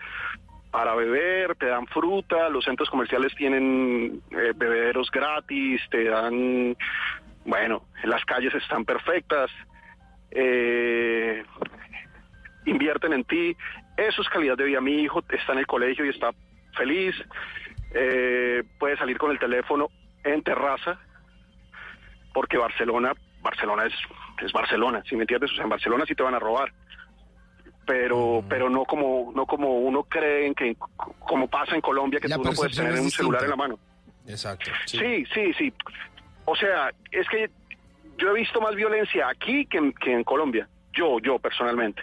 [0.72, 6.76] para beber, te dan fruta, los centros comerciales tienen eh, bebederos gratis, te dan,
[7.46, 9.52] bueno, las calles están perfectas,
[10.32, 11.44] eh,
[12.66, 13.56] invierten en ti,
[13.98, 14.82] eso es calidad de vida.
[14.82, 16.32] Mi hijo está en el colegio y está
[16.76, 17.16] feliz,
[17.94, 19.90] eh, puede salir con el teléfono
[20.24, 21.00] en terraza,
[22.34, 23.14] porque Barcelona,
[23.44, 23.94] Barcelona es,
[24.44, 25.52] es Barcelona, ¿sí me entiendes?
[25.52, 26.74] O sea, en Barcelona sí te van a robar
[27.86, 30.78] pero pero no como no como uno cree en que
[31.20, 33.80] como pasa en Colombia que La tú no puedes tener un celular en la mano.
[34.28, 34.72] Exacto.
[34.86, 35.74] Sí, sí, sí.
[36.46, 37.50] O sea, es que
[38.18, 40.68] yo he visto más violencia aquí que en, que en Colombia.
[40.94, 42.02] Yo, yo personalmente.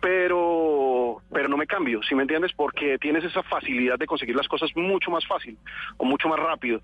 [0.00, 2.52] Pero, pero no me cambio, ¿sí me entiendes?
[2.54, 5.56] Porque tienes esa facilidad de conseguir las cosas mucho más fácil
[5.96, 6.80] o mucho más rápido.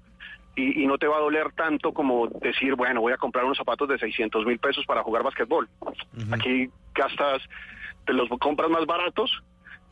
[0.59, 3.57] Y, y no te va a doler tanto como decir, bueno, voy a comprar unos
[3.57, 5.69] zapatos de 600 mil pesos para jugar basquetbol.
[6.33, 7.43] Aquí gastas,
[8.05, 9.31] te los compras más baratos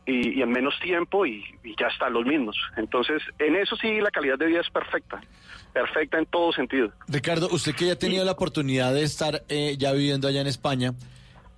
[0.05, 2.57] y, y en menos tiempo y, y ya están los mismos.
[2.75, 5.21] Entonces, en eso sí la calidad de vida es perfecta,
[5.71, 6.91] perfecta en todo sentido.
[7.07, 10.47] Ricardo, usted que ya ha tenido la oportunidad de estar eh, ya viviendo allá en
[10.47, 10.93] España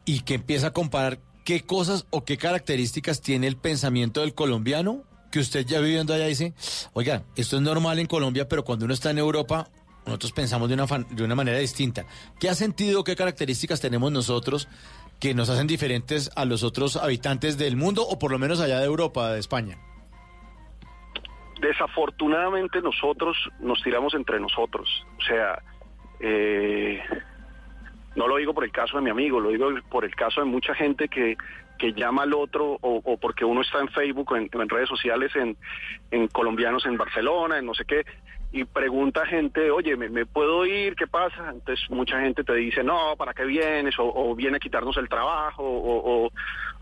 [0.06, 5.04] y que empieza a comparar qué cosas o qué características tiene el pensamiento del colombiano
[5.32, 6.54] que usted ya viviendo allá dice,
[6.94, 9.68] oiga, esto es normal en Colombia, pero cuando uno está en Europa,
[10.06, 12.06] nosotros pensamos de una, fan- de una manera distinta.
[12.40, 14.68] ¿Qué ha sentido, qué características tenemos nosotros
[15.20, 18.80] que nos hacen diferentes a los otros habitantes del mundo o por lo menos allá
[18.80, 19.78] de Europa, de España?
[21.62, 25.06] Desafortunadamente nosotros nos tiramos entre nosotros.
[25.18, 25.62] O sea,
[26.22, 27.02] eh,
[28.16, 30.46] no lo digo por el caso de mi amigo, lo digo por el caso de
[30.48, 31.36] mucha gente que,
[31.80, 34.70] que llama al otro o, o porque uno está en Facebook o en, o en
[34.70, 35.58] redes sociales en,
[36.12, 38.06] en colombianos en Barcelona, en no sé qué,
[38.52, 40.96] y pregunta a gente, oye, ¿me, me puedo ir?
[40.96, 41.52] ¿Qué pasa?
[41.52, 43.98] Entonces mucha gente te dice, no, ¿para qué vienes?
[44.00, 46.32] O, o viene a quitarnos el trabajo, o,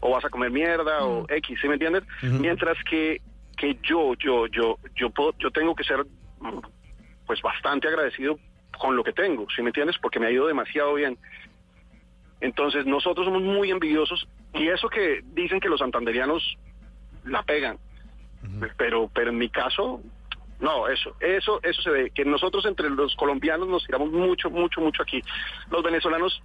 [0.09, 2.03] vas a comer mierda, o X, ¿sí me entiendes?
[2.21, 3.21] Mientras que,
[3.57, 6.05] que yo, yo, yo, yo, puedo, yo tengo que ser
[7.25, 8.39] pues bastante agradecido
[8.79, 9.97] con lo que tengo, ¿sí me entiendes?
[10.01, 11.17] Porque me ha ido demasiado bien.
[12.39, 16.57] Entonces nosotros somos muy envidiosos y eso que dicen que los santanderianos
[17.25, 17.77] la pegan,
[18.77, 20.01] pero pero en mi caso
[20.59, 24.81] no, eso, eso, eso se ve, que nosotros entre los colombianos nos tiramos mucho, mucho,
[24.81, 25.21] mucho aquí.
[25.69, 26.41] Los venezolanos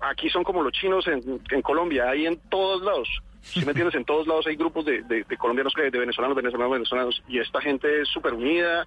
[0.00, 3.08] aquí son como los chinos en, en Colombia, hay en todos lados.
[3.40, 6.36] Si me entiendes, en todos lados hay grupos de, de- de colombianos, que- de venezolanos,
[6.36, 8.84] venezolanos, venezolanos, y esta gente es súper unida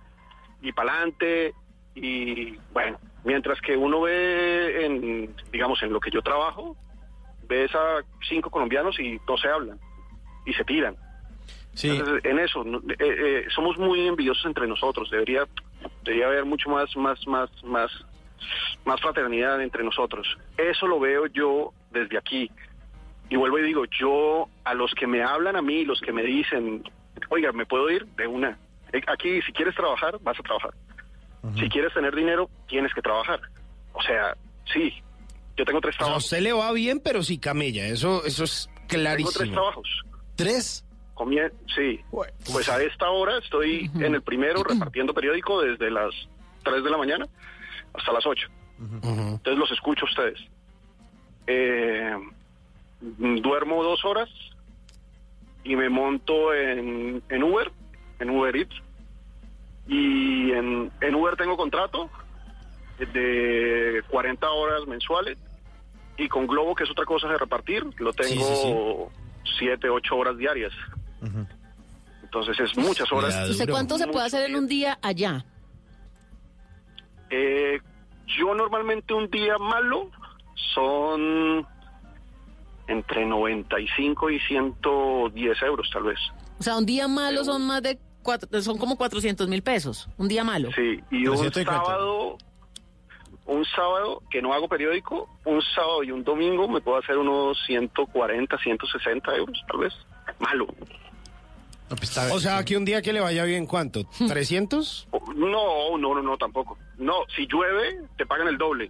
[0.62, 1.54] y pa'lante,
[1.96, 6.76] y bueno, mientras que uno ve en, digamos, en lo que yo trabajo,
[7.52, 9.78] ves a cinco colombianos y no se hablan,
[10.46, 10.96] y se tiran.
[11.84, 15.48] Entonces, en eso, eh, eh, somos muy envidiosos entre nosotros, debería,
[16.04, 17.92] debería haber mucho más, más, más, más,
[18.86, 20.38] más fraternidad entre nosotros.
[20.58, 22.50] Eso lo veo yo desde aquí.
[23.30, 26.24] Y vuelvo y digo, yo a los que me hablan a mí, los que me
[26.24, 26.84] dicen,
[27.30, 28.06] oiga, ¿me puedo ir?
[28.18, 28.58] De una.
[28.92, 30.74] Eh, Aquí, si quieres trabajar, vas a trabajar.
[31.58, 33.40] Si quieres tener dinero, tienes que trabajar.
[33.94, 34.36] O sea,
[34.72, 34.94] sí,
[35.58, 36.24] yo tengo tres O sea, a trabajos.
[36.26, 37.86] usted le va bien, pero sí camella.
[37.88, 39.32] Eso, eso es clarísimo.
[39.32, 39.88] Tengo tres trabajos.
[40.36, 40.86] ¿Tres?
[41.14, 42.00] Comie- sí.
[42.52, 46.10] Pues a esta hora estoy en el primero repartiendo periódico desde las
[46.64, 47.28] 3 de la mañana
[47.94, 48.48] hasta las 8.
[49.04, 50.40] Entonces los escucho a ustedes.
[51.48, 52.16] Eh,
[53.02, 54.30] duermo dos horas
[55.64, 57.72] y me monto en, en Uber,
[58.20, 58.76] en Uber Eats.
[59.88, 62.10] Y en, en Uber tengo contrato
[63.06, 65.38] de 40 horas mensuales.
[66.18, 69.12] Y con Globo, que es otra cosa de repartir, lo tengo
[69.58, 70.72] 7, 8 horas diarias.
[72.24, 73.50] Entonces es muchas horas.
[73.50, 75.46] ¿Usted cuánto se puede hacer en un día allá?
[77.30, 77.80] Eh,
[78.40, 80.10] yo normalmente un día malo
[80.74, 81.66] son
[82.88, 86.20] entre 95 y 110 euros tal vez.
[86.60, 90.08] O sea, un día malo son más de cuatro, son como 400 mil pesos.
[90.18, 90.70] Un día malo.
[90.76, 91.72] Sí, y un 350.
[91.72, 92.38] sábado,
[93.52, 97.58] un sábado que no hago periódico, un sábado y un domingo me puedo hacer unos
[97.66, 99.94] 140, 160 euros tal vez.
[100.40, 100.68] Malo.
[102.32, 104.02] O sea, que un día que le vaya bien, ¿cuánto?
[104.02, 105.08] ¿300?
[105.36, 106.78] No, no, no, no, tampoco.
[106.98, 108.90] No, si llueve, te pagan el doble.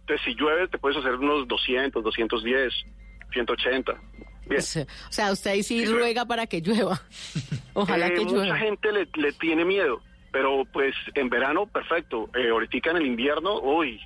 [0.00, 2.72] Entonces, si llueve, te puedes hacer unos 200, 210,
[3.32, 3.92] 180.
[4.46, 4.58] Bien.
[4.60, 7.02] O sea, o sea, usted ahí sí ruega para que llueva.
[7.74, 8.56] Ojalá Eh, que mucha llueva.
[8.56, 10.00] gente le, le tiene miedo,
[10.32, 12.30] pero pues en verano, perfecto.
[12.34, 14.00] Eh, ahorita en el invierno, uy,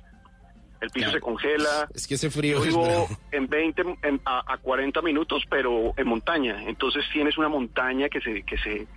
[0.81, 1.87] el piso se congela.
[1.93, 6.07] Es que ese frío Yo vivo en 20, en- a, a 40 minutos, pero en
[6.07, 6.63] montaña.
[6.67, 8.87] Entonces tienes una montaña que se, que se,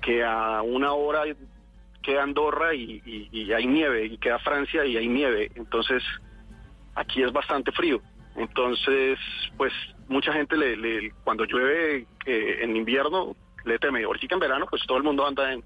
[0.00, 1.24] que a una hora
[2.02, 5.50] queda Andorra y, y- y hay nieve, y queda Francia y hay nieve.
[5.56, 6.02] Entonces
[6.94, 8.00] aquí es bastante frío.
[8.36, 9.18] Entonces,
[9.56, 9.72] pues
[10.08, 14.04] mucha gente le, le- cuando llueve eh, en invierno le teme.
[14.04, 15.62] Ahorita en verano, pues todo el mundo anda en,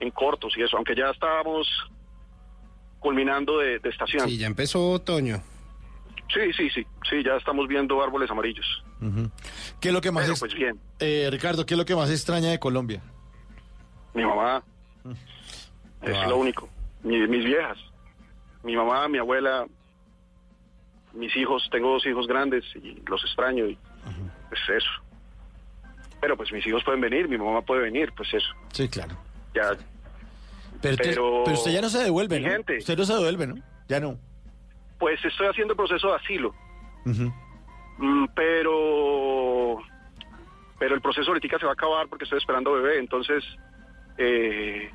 [0.00, 1.66] en cortos y eso, aunque ya estábamos
[3.00, 4.28] culminando de, de estación.
[4.28, 5.40] Sí, ya empezó otoño.
[6.32, 8.66] Sí, sí, sí, sí, ya estamos viendo árboles amarillos.
[9.00, 9.30] Ujú.
[9.80, 11.96] ¿Qué es lo que más Pero es- pues bien, eh, Ricardo, ¿qué es lo que
[11.96, 13.00] más extraña de Colombia?
[14.14, 14.62] mi mamá
[16.02, 16.28] es Wow.
[16.30, 16.68] lo único.
[17.04, 17.78] Mi- mis viejas,
[18.64, 19.64] mi mamá, mi abuela,
[21.12, 23.78] mis hijos, tengo dos hijos grandes y los extraño y
[24.48, 24.90] pues eso.
[26.20, 28.48] Pero pues mis hijos pueden venir, mi mamá puede venir, pues eso.
[28.72, 29.16] Sí, claro.
[29.58, 29.76] Ya,
[30.80, 32.48] Pero, usted- Pero- pero usted ya no se devuelve, ¿no?
[32.48, 32.76] Gente.
[32.78, 33.54] Usted no se devuelve, ¿no?
[33.88, 34.18] Ya no.
[34.98, 36.54] pues estoy haciendo proceso de asilo.
[37.04, 39.78] Mm, pero
[40.78, 43.44] pero el proceso ahorita se va a acabar porque estoy esperando bebé, entonces
[44.16, 44.90] eh,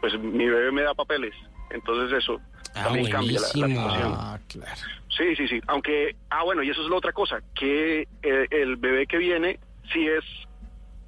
[0.00, 1.34] pues mi bebé me da papeles,
[1.70, 2.40] entonces eso
[2.72, 4.14] también cambia la, situación.
[4.16, 4.80] Ah, claro.
[5.08, 5.60] Sí, sí, sí.
[5.66, 9.58] Aunque, ah, bueno, y eso es la otra cosa, que eh, el bebé que viene
[9.92, 10.24] sí es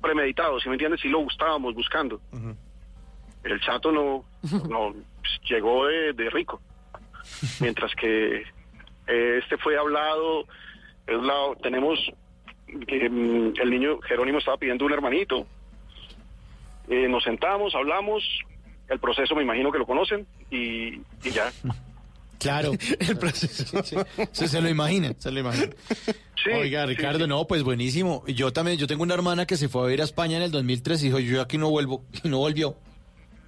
[0.00, 1.00] premeditado, ¿sí me entiendes?
[1.00, 2.20] Sí lo estábamos buscando.
[3.51, 4.24] El chato no,
[4.68, 6.61] no pues, llegó de, de rico.
[7.61, 8.42] Mientras que
[9.07, 10.42] eh, este fue hablado,
[11.07, 11.99] es la- tenemos,
[12.86, 15.46] eh, mm, el niño Jerónimo estaba pidiendo un hermanito.
[16.88, 18.22] Eh, nos sentamos, hablamos,
[18.88, 20.94] el proceso me imagino que lo conocen y,
[21.24, 21.53] y ya.
[22.38, 22.72] Claro.
[23.01, 23.82] el proceso.
[23.82, 23.96] sí.
[24.32, 25.70] Se, se lo imagina, se lo imagina.
[26.55, 28.22] Oiga, sí, Ricardo, no, pues buenísimo.
[28.26, 30.44] Y Yo también, yo tengo una hermana que se fue a vivir a España en
[30.44, 32.05] el 2003 y dijo, yo aquí no vuelvo.
[32.24, 32.76] Y no volvió.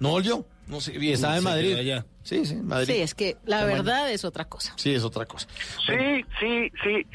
[0.01, 0.45] No volvió.
[0.67, 1.75] No sé, y estaba en Se Madrid.
[1.75, 2.05] allá.
[2.23, 2.93] Sí, sí, en Madrid.
[2.93, 3.77] Sí, es que la Tamaño.
[3.83, 4.73] verdad es otra cosa.
[4.77, 5.47] Sí, es otra cosa.
[5.85, 7.05] Sí, sí, sí.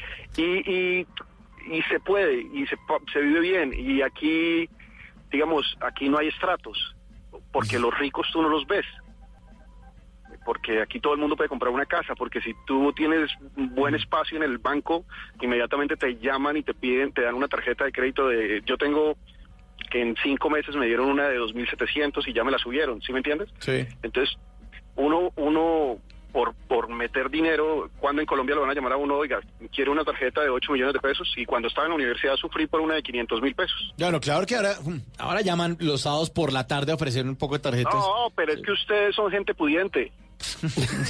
[0.41, 1.07] Y, y,
[1.71, 3.73] y se puede, y se, pa- se vive bien.
[3.77, 4.69] Y aquí,
[5.31, 6.95] digamos, aquí no hay estratos,
[7.51, 8.85] porque los ricos tú no los ves.
[10.45, 13.95] Porque aquí todo el mundo puede comprar una casa, porque si tú tienes un buen
[13.95, 15.03] espacio en el banco,
[15.41, 18.61] inmediatamente te llaman y te piden, te dan una tarjeta de crédito de...
[18.65, 19.17] Yo tengo
[19.89, 23.11] que en cinco meses me dieron una de 2.700 y ya me la subieron, ¿sí
[23.13, 23.49] me entiendes?
[23.59, 23.85] Sí.
[24.03, 24.35] Entonces,
[24.95, 25.97] uno, uno
[26.31, 29.39] por, por meter dinero, cuando en Colombia lo van a llamar a uno, oiga,
[29.73, 32.67] quiero una tarjeta de 8 millones de pesos, y cuando estaba en la universidad sufrí
[32.67, 33.93] por una de 500 mil pesos.
[33.97, 37.37] Bueno, claro que ahora, mm, ahora llaman los sábados por la tarde a ofrecer un
[37.37, 37.93] poco de tarjetas.
[37.95, 40.11] No, pero es que ustedes son gente pudiente.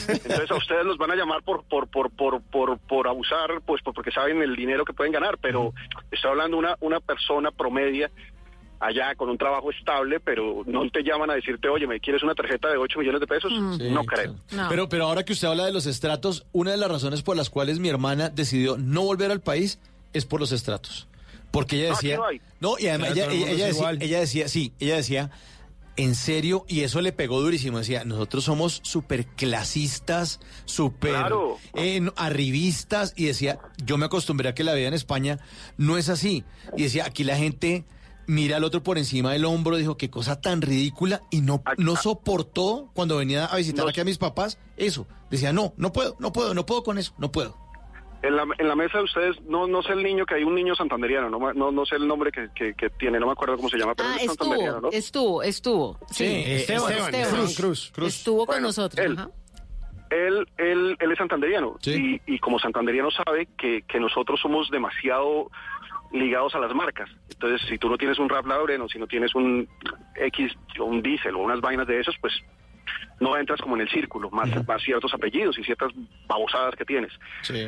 [0.07, 3.81] Entonces a ustedes los van a llamar por por por por por, por abusar, pues
[3.81, 5.73] por- porque saben el dinero que pueden ganar, pero
[6.11, 8.09] estoy hablando una una persona promedia
[8.79, 12.35] allá con un trabajo estable, pero no te llaman a decirte, oye, ¿me quieres una
[12.35, 13.51] tarjeta de 8 millones de pesos?
[13.77, 14.35] Sí, no creo.
[14.69, 17.49] Pero, pero ahora que usted habla de los estratos, una de las razones por las
[17.49, 19.79] cuales mi hermana decidió no volver al país
[20.13, 21.07] es por los estratos.
[21.51, 22.19] Porque ella No, decía.
[22.59, 23.27] no y además ella,
[23.67, 25.31] decía, ella decía, sí, ella decía,
[25.95, 27.79] en serio, y eso le pegó durísimo.
[27.79, 31.57] Decía, nosotros somos súper clasistas, súper Claro.
[31.73, 35.39] eh, arribistas, y decía, yo me acostumbré a que la vida en España
[35.77, 36.43] no es así.
[36.75, 37.85] Y decía, aquí la gente
[38.27, 41.95] mira al otro por encima del hombro, dijo, qué cosa tan ridícula, y no, no
[41.95, 43.89] soportó cuando venía a visitar No.
[43.89, 45.07] aquí a mis papás eso.
[45.31, 47.55] Decía, no, no puedo, no puedo, no puedo con eso, no puedo.
[48.23, 50.55] En la, en la mesa de ustedes, no no sé el niño, que hay un
[50.55, 53.55] niño santanderiano, no, no, no sé el nombre que, que, que tiene, no me acuerdo
[53.55, 54.91] cómo se llama, pero Ah, es santanderiano, estuvo, ¿no?
[54.91, 55.99] estuvo, estuvo.
[56.11, 58.15] Sí, Eh, Esteban, Esteban Cruz, Cruz.
[58.15, 59.05] Estuvo con Bueno, nosotros.
[59.05, 59.17] él.
[59.17, 59.29] ajá.
[60.09, 65.51] Él, él, él es santanderiano y, y como santanderiano sabe que, que nosotros somos demasiado
[66.11, 67.09] ligados a las marcas.
[67.29, 69.67] Entonces, si tú no tienes un Rap Lauren si no tienes un
[70.15, 72.33] X o un Diesel o unas vainas de esos, pues
[73.19, 75.91] no entras como en el círculo, más, más ciertos apellidos y ciertas
[76.27, 77.11] babosadas que tienes.
[77.41, 77.67] Sí.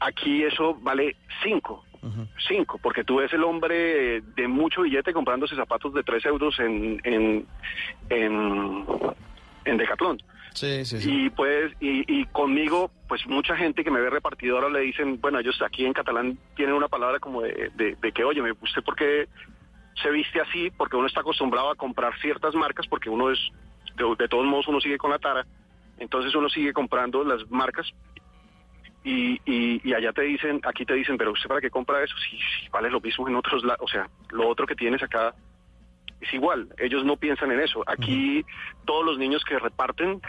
[0.00, 1.84] Aquí eso vale cinco.
[2.48, 7.00] Cinco, porque tú ves el hombre de mucho billete comprándose zapatos de tres euros en,
[7.04, 7.46] en,
[8.10, 8.84] en,
[9.64, 10.20] en Decathlon.
[11.04, 15.60] Y pues, y, conmigo, pues mucha gente que me ve repartidora le dicen, bueno, ellos
[15.62, 19.28] aquí en catalán tienen una palabra como de, de, que, oye, ¿usted por qué
[20.02, 20.70] se viste así?
[20.70, 23.38] Porque uno está acostumbrado a comprar ciertas marcas, porque uno es,
[23.96, 25.46] de, todos modos uno sigue con la tara,
[25.98, 27.90] entonces uno sigue comprando las marcas
[29.04, 32.68] y, y, allá te dicen, aquí te dicen, pero usted para qué compra eso, si
[32.70, 35.34] vale lo mismo en otros lados, o sea, lo otro que tienes acá
[36.22, 37.82] es igual, ellos no piensan en eso.
[37.86, 38.44] Aquí
[38.86, 40.20] todos los niños que reparten,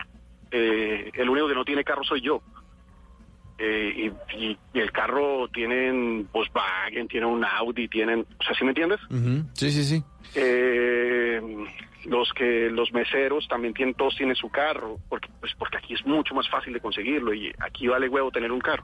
[0.52, 2.41] eh, el único que no tiene carro soy yo.
[3.60, 8.64] eh, y, y- y el carro tienen Volkswagen, tienen un Audi, tienen, o sea, ¿sí
[8.66, 9.00] me entiendes?
[9.54, 10.04] Sí, sí, sí.
[10.36, 11.39] Eh,
[12.06, 16.06] los que los meseros también tienen todos tienen su carro, porque pues porque aquí es
[16.06, 18.84] mucho más fácil de conseguirlo y aquí vale huevo tener un carro.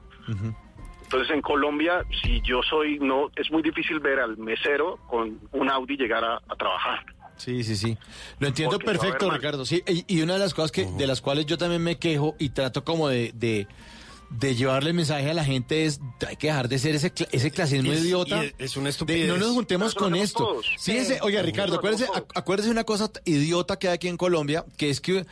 [1.11, 5.69] Entonces en Colombia, si yo soy no es muy difícil ver al mesero con un
[5.71, 7.03] Audi llegar a, a trabajar.
[7.35, 7.97] Sí, sí, sí.
[8.37, 9.65] Lo entiendo Porque perfecto, Ricardo.
[9.65, 12.35] Sí, y, y una de las cosas que, de las cuales yo también me quejo
[12.37, 13.65] y trato como de, de,
[14.29, 17.49] de llevarle el mensaje a la gente es hay que dejar de ser ese, ese
[17.49, 18.43] clasismo es- idiota.
[18.43, 19.27] es- es una De- estupidez.
[19.29, 20.43] no nos juntemos con esto.
[20.43, 20.67] todos.
[20.79, 21.19] Fíjese, Sí.
[21.23, 25.01] oiga, Eso Ricardo, acuérdese, acuérdese una cosa idiota que hay aquí en Colombia, que es
[25.01, 25.25] que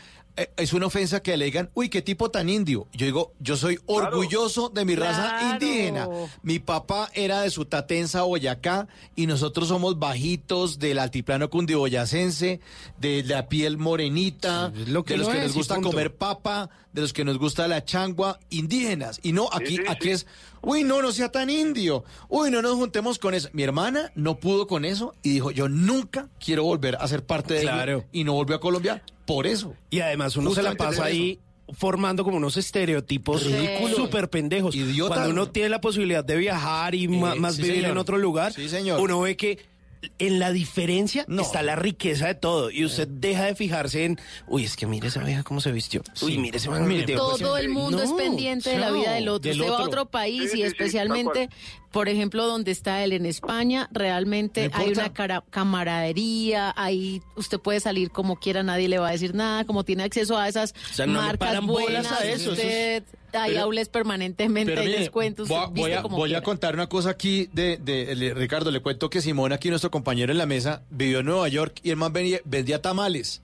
[0.55, 2.88] es una ofensa que le digan, uy, qué tipo tan indio.
[2.93, 5.53] Yo digo, yo soy orgulloso de mi raza Claro.
[5.53, 6.07] indígena.
[6.43, 12.59] Mi papá era de Sutatensa, Boyacá, y nosotros somos bajitos del altiplano cundiboyacense,
[12.99, 15.89] de la piel morenita, lo que de los lo que es, nos y gusta punto.
[15.89, 19.19] comer papa, de los que nos gusta la changua, indígenas.
[19.21, 20.25] Y no, aquí, sí, aquí es,
[20.63, 23.49] uy, no, no sea tan indio, uy, no nos juntemos con eso.
[23.53, 27.53] Mi hermana no pudo con eso y dijo, yo nunca quiero volver a ser parte
[27.53, 27.91] de Claro.
[27.99, 28.05] ello.
[28.11, 29.75] Y no volvió a Colombia por eso.
[29.91, 31.39] Y además uno se la pasa ahí
[31.71, 33.95] formando como unos estereotipos Ridículos.
[33.95, 34.73] súper pendejos.
[34.75, 35.17] Idiotas.
[35.19, 37.91] Cuando uno tiene la posibilidad de viajar y Eh, más sí, vivir señor.
[37.91, 38.99] en otro lugar, Sí, señor.
[39.01, 39.59] uno ve que
[40.19, 42.71] en la diferencia está la riqueza de todo.
[42.71, 46.01] Y usted deja de fijarse en, uy, es que mire esa vieja cómo se vistió.
[46.21, 46.87] Uy, mire ese man.
[46.87, 49.49] mire, Todo el mundo es No, pendiente de la vida del otro.
[49.49, 49.87] Del Usted va a otro.
[50.01, 51.49] otro país Sí, y sí, sí, especialmente,
[51.91, 57.79] por ejemplo, donde está él en España, realmente hay una cara- camaradería, ahí usted puede
[57.79, 61.05] salir como quiera, nadie le va a decir nada, como tiene acceso a esas sea,
[61.05, 64.75] no le marcas paran bolas buenas, a eso, eso es- usted hay Pero- aules permanentemente,
[64.75, 68.71] mire, descuentos, voy, voy a, como voy a contar una cosa aquí de, de- Ricardo,
[68.71, 71.89] le cuento que Simón, aquí nuestro compañero en la mesa, vivió en Nueva York y
[71.91, 73.41] el venía- vendía tamales.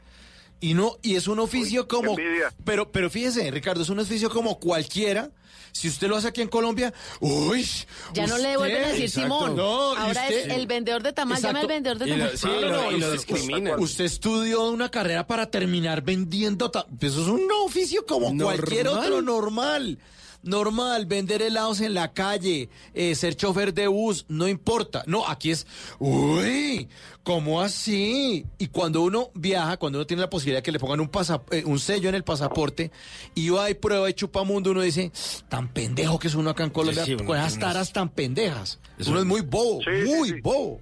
[0.64, 2.16] Y no, y es un oficio como.
[2.64, 5.30] Pero, pero fíjese, Ricardo, es un oficio como cualquiera.
[5.74, 7.68] Si usted lo hace aquí en Colombia, uy.
[8.14, 9.40] Ya no le vuelven a decir Exacto.
[9.40, 9.56] Simón.
[9.58, 11.68] No, y Ahora usted- es el vendedor de tamal, llama al Exacto.
[11.68, 12.38] vendedor de Y tamal.
[12.38, 16.72] sí, no, no, usted- Usted estudió una carrera para terminar vendiendo.
[16.72, 18.58] ta- Eso es un oficio como Normal.
[18.60, 19.98] cualquier otro normal.
[20.44, 25.04] Normal, vender helados en la calle, eh, ser chofer de bus, no importa.
[25.08, 25.66] No, aquí es,
[26.00, 26.90] uy,
[27.24, 28.46] ¿cómo así?
[28.58, 31.42] Y cuando uno viaja, cuando uno tiene la posibilidad de que le pongan un, pasa-
[31.52, 32.92] eh, un sello en el pasaporte
[33.36, 35.12] y va y prueba y chupa mundo, uno dice,
[35.48, 38.80] tan pendejo que es uno acá en Colombia, Sí, uno con esas taras tan pendejas.
[39.00, 40.42] Eso uno es- muy bobo, Sí, sí, muy sí.
[40.42, 40.82] bobo.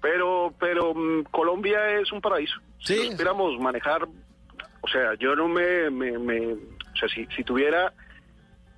[0.00, 2.54] Pero, pero mm, Colombia es un paraíso.
[2.82, 7.44] Si lo supiéramos manejar, o sea, yo no me, me, me- o sea, si, si
[7.44, 7.92] tuviera,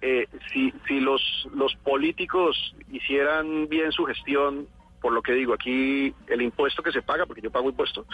[0.02, 4.66] eh, si, si los, los políticos hicieran bien su gestión,
[5.00, 8.04] por lo que digo, aquí el impuesto que se paga, porque yo pago impuesto,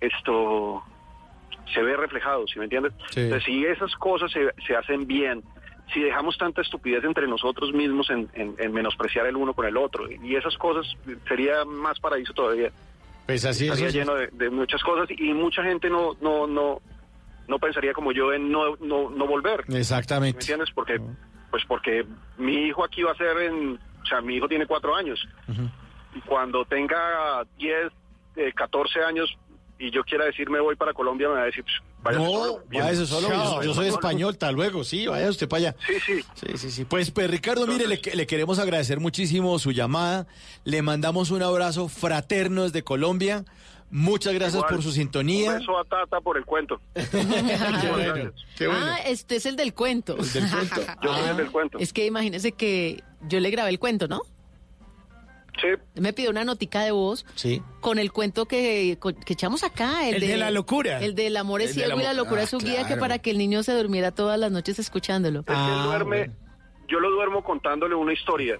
[0.00, 0.82] esto
[1.72, 2.92] se ve reflejado, ¿sí me entiendes?
[3.10, 3.20] Sí.
[3.20, 5.42] Entonces, si esas cosas se, se hacen bien,
[5.92, 9.76] si dejamos tanta estupidez entre nosotros mismos en, en- en menospreciar el uno con el
[9.76, 10.86] otro, y esas cosas,
[11.28, 12.70] sería más paraíso todavía.
[13.26, 13.94] Pues así Estaría es.
[13.94, 16.80] lleno de, de muchas cosas y mucha gente no no no
[17.48, 19.68] no pensaría como yo en no no, no volver.
[19.68, 20.40] ¿Me Exactamente.
[20.40, 20.70] entiendes?
[20.74, 21.00] Porque
[21.50, 22.06] pues porque
[22.38, 25.26] mi hijo aquí va a ser en, o sea, mi hijo tiene cuatro años
[26.14, 27.92] y cuando tenga 10,
[28.36, 29.36] eh, 14 años
[29.78, 32.24] y yo quiera decir me voy para Colombia me va a decir pues, vaya No,
[32.30, 33.28] solo, váyase solo.
[33.28, 34.84] Yo, yo soy español, tal luego.
[34.84, 35.76] Sí, vaya usted para allá.
[35.86, 36.24] Sí, sí.
[36.34, 36.84] Sí, sí, sí.
[36.84, 40.26] Pues, pues, Ricardo, mire, le, le queremos agradecer muchísimo su llamada.
[40.64, 43.44] Le mandamos un abrazo fraterno desde Colombia.
[43.94, 44.74] Muchas gracias Igual.
[44.74, 45.52] por su sintonía.
[45.52, 46.80] Un beso a Tata por el cuento.
[48.56, 48.80] Qué bueno.
[48.86, 50.16] Ah, este es el del cuento.
[50.20, 51.78] Yo soy el del cuento.
[51.78, 54.22] Es que imagínese que yo le grabé el cuento, ¿no?
[55.60, 55.68] Sí.
[56.00, 57.62] Me pidió una notica de voz Sí.
[57.80, 60.08] con el cuento que, con- que echamos acá.
[60.08, 61.00] El, El de la locura.
[61.00, 62.96] El del amor es El del ciego y la locura Ah, es su guía, que
[62.96, 65.40] para que el niño se durmiera todas las noches escuchándolo.
[65.40, 66.30] Es que Ah, él duerme,
[66.88, 68.58] yo lo duermo contándole una historia.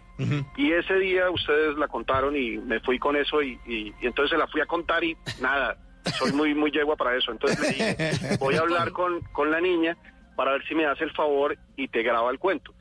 [0.56, 4.30] Y ese día ustedes la contaron y me fui con eso y, y- y entonces
[4.30, 5.76] se la fui a contar y nada,
[6.18, 7.32] soy muy muy yegua para eso.
[7.32, 9.96] Entonces le dije, voy a hablar con, con la niña
[10.36, 12.72] para ver si me hace el favor y te graba el cuento.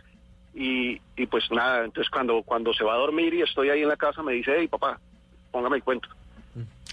[0.54, 3.88] Y, y pues nada, entonces cuando, cuando se va a dormir y estoy ahí en
[3.88, 5.00] la casa me dice, hey papá,
[5.52, 6.10] póngame el cuento.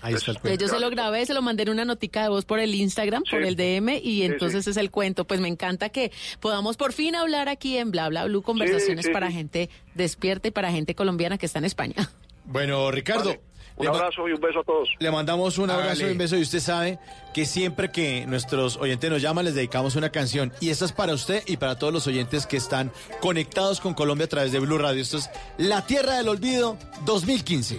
[0.02, 2.28] Ahí está el Entonces yo se lo grabé, se lo mandé en una notica de
[2.28, 5.24] voz por el Instagram, por el DM, y entonces es el cuento.
[5.26, 9.12] Pues me encanta que podamos por fin hablar aquí en Bla Bla Blue, conversaciones sí,
[9.12, 9.34] para sí.
[9.34, 11.94] gente despierta y para gente colombiana que está en España.
[12.50, 13.34] Bueno, Ricardo.
[13.78, 14.88] Un abrazo y un beso a todos.
[14.98, 16.98] Le mandamos un abrazo y un beso y usted sabe
[17.32, 21.14] que siempre que nuestros oyentes nos llaman les dedicamos una canción y esta es para
[21.14, 22.90] usted y para todos los oyentes que están
[23.20, 25.00] conectados con Colombia a través de Blue Radio.
[25.00, 27.78] Esto es La Tierra del Olvido 2015.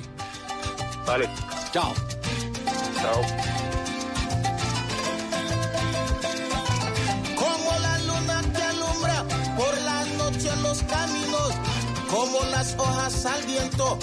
[1.06, 1.30] Vale.
[1.74, 1.93] Chao.
[3.02, 3.22] Chao.
[7.36, 9.24] Como la luna que alumbra
[9.58, 10.00] por la
[12.60, 13.97] las hojas al viento,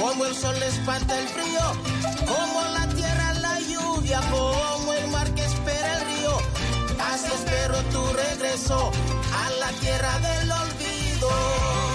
[0.00, 1.60] como el sol espanta el frío,
[2.26, 6.36] como la tierra la lluvia, como el mar que espera el río.
[7.12, 8.90] Así espero tu regreso
[9.44, 11.89] a la tierra del olvido.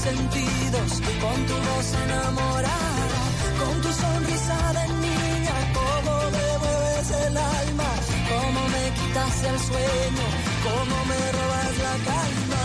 [0.00, 0.90] Sentidos
[1.20, 3.20] con tu voz enamorada,
[3.60, 7.90] con tu sonrisa de niña, como me mueves el alma,
[8.32, 10.26] como me quitas el sueño,
[10.66, 12.64] como me robas la calma.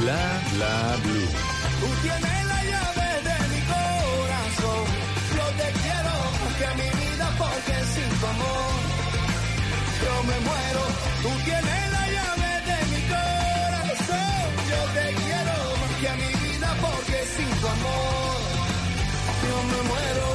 [0.00, 2.39] Bla bla blue.
[10.22, 10.82] Me muero.
[11.22, 14.46] Tú tienes la llave de mi corazón.
[14.70, 18.40] Yo te quiero más que a mi vida porque sin tu amor
[19.48, 20.28] yo me muero.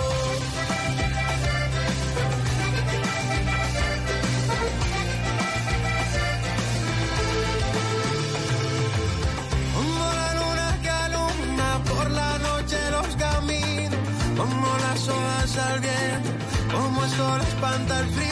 [9.76, 14.00] Como la luna que alumbra por la noche los caminos,
[14.38, 16.30] como las hojas al viento,
[16.74, 18.25] como el sol espanta el frío,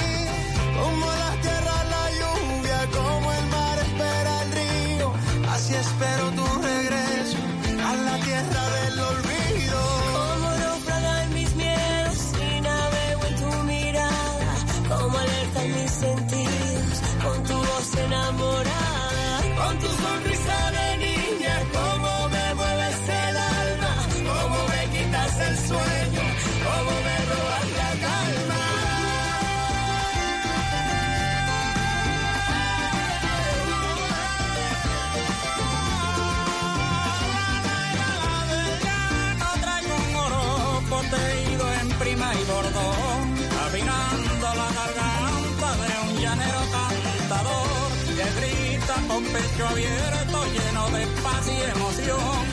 [49.32, 52.53] pecho abierto, lleno de paz y emoción.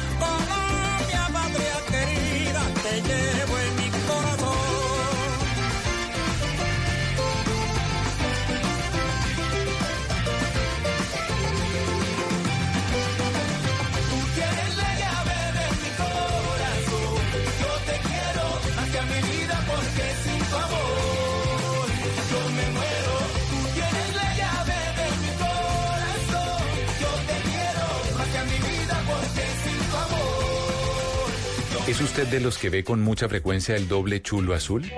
[31.87, 34.91] ¿Es usted de los que ve con mucha frecuencia el doble chulo azul?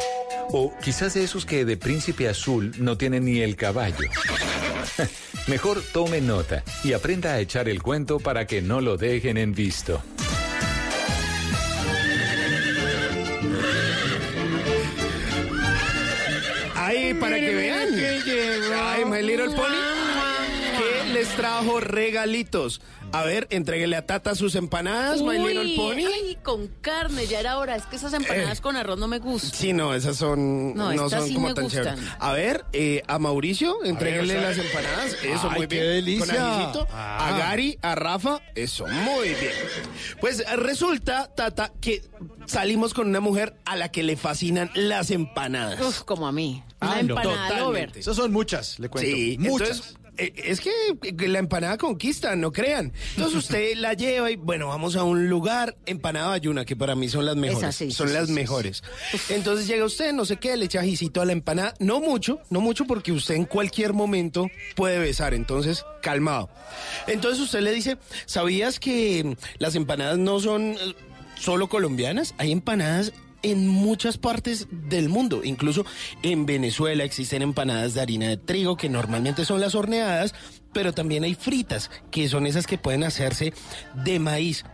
[0.50, 4.08] O quizás de esos que de príncipe azul no tienen ni el caballo.
[5.46, 9.54] Mejor tome nota y aprenda a echar el cuento para que no lo dejen en
[9.54, 10.02] visto.
[16.76, 17.88] Ahí para que vean.
[18.74, 19.71] Ay, My Little Pony.
[21.36, 22.80] Trajo regalitos.
[23.12, 26.04] A ver, entréguele a Tata sus empanadas, My Uy, Little Pony.
[26.06, 27.76] Ay, con carne, ya era hora.
[27.76, 28.62] Es que esas empanadas Eh.
[28.62, 29.50] con arroz no me gustan.
[29.52, 31.84] Sí, no, esas son No, no, estas son sí como me tan gustan.
[31.96, 32.10] chéveres.
[32.18, 35.16] A ver, eh, a Mauricio, entréguele las empanadas.
[35.24, 35.86] Eso, Ay, muy qué bien.
[35.92, 36.70] delicia.
[36.72, 36.86] Con.
[36.90, 37.28] Ah.
[37.28, 39.52] A Gary, a Rafa, eso, muy bien.
[40.20, 42.02] Pues resulta, Tata, que
[42.46, 45.80] salimos con una mujer a la que le fascinan las empanadas.
[45.80, 46.62] Uf, como a mí.
[46.80, 47.10] Ah, no.
[47.14, 47.60] empanada Totalmente.
[47.60, 47.98] lover.
[47.98, 49.10] Esas son muchas, le cuento.
[49.10, 49.68] Sí, muchas.
[49.70, 50.70] entonces, es que
[51.02, 52.92] eh, la empanada conquista, no crean.
[53.16, 57.08] Entonces usted la lleva y bueno, vamos a un lugar, empanada bayuna, que para mí
[57.08, 57.74] son las mejores.
[57.74, 58.82] Sí, son sí, las sí, mejores.
[59.30, 61.74] Entonces llega usted, no sé qué, le echa ajicito a la empanada.
[61.78, 66.50] No mucho, no mucho porque usted en cualquier momento puede besar, entonces calmado.
[67.06, 67.96] Entonces usted le dice,
[68.26, 70.94] ¿sabías que las empanadas no son eh,
[71.36, 72.34] solo colombianas?
[72.38, 73.12] Hay empanadas
[73.42, 75.42] en muchas partes del mundo.
[75.44, 75.84] Incluso
[76.22, 80.34] en Venezuela existen empanadas de harina de trigo, que normalmente son las horneadas,
[80.72, 83.52] pero también hay fritas, que son esas que pueden hacerse
[83.94, 84.64] de maíz.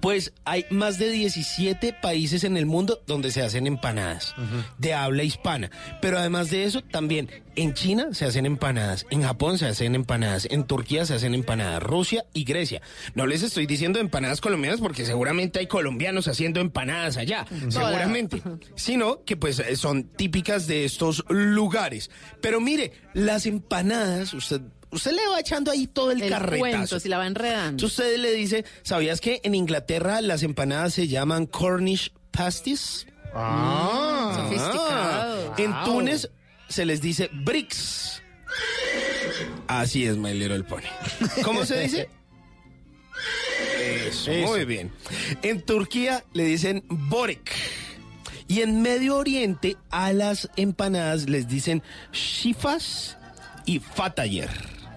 [0.00, 4.34] Pues hay más de 17 países en el mundo donde se hacen empanadas
[4.78, 5.70] de habla hispana.
[6.00, 10.46] Pero además de eso, también en China se hacen empanadas, en Japón se hacen empanadas,
[10.50, 12.80] en Turquía se hacen empanadas, Rusia y Grecia.
[13.14, 18.42] No les estoy diciendo empanadas colombianas porque seguramente hay colombianos haciendo empanadas allá, seguramente.
[18.76, 22.10] Sino que pues son típicas de estos lugares.
[22.40, 24.62] Pero mire, las empanadas, usted...
[24.92, 26.58] Usted le va echando ahí todo el, El carretazo.
[26.58, 27.70] cuento, si la va enredando.
[27.70, 33.06] Entonces usted le dice, ¿sabías que en Inglaterra las empanadas se llaman Cornish pasties?
[33.34, 35.54] Ah, Sofisticado.
[35.58, 35.84] En.
[35.84, 36.30] Túnez
[36.68, 38.22] se les dice bricks.
[39.68, 40.82] Así es, My Little Pony.
[41.44, 42.08] ¿Cómo se dice?
[44.08, 44.48] Eso, Eso.
[44.50, 44.90] muy bien.
[45.42, 47.52] En Turquía le dicen borek.
[48.48, 51.82] Y en Medio Oriente a las empanadas les dicen
[52.12, 53.16] shifas
[53.64, 54.50] y fatayer.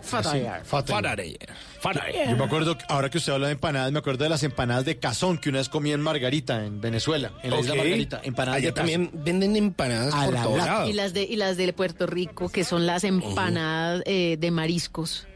[0.04, 0.64] Fatayer.
[0.64, 1.49] Fatayer.
[1.80, 2.30] Fatayer.
[2.30, 4.99] Yo me acuerdo, ahora que usted habla de empanadas, me acuerdo de las empanadas de
[4.99, 7.76] cazón que una vez comí en Margarita, en Venezuela, en la isla.
[7.76, 8.22] Margarita.
[8.24, 10.72] Empanadas Allá de también venden empanadas A por la todos lata.
[10.72, 10.89] lados.
[10.89, 15.28] Y las de y las de Puerto Rico, que son las empanadas eh, de mariscos.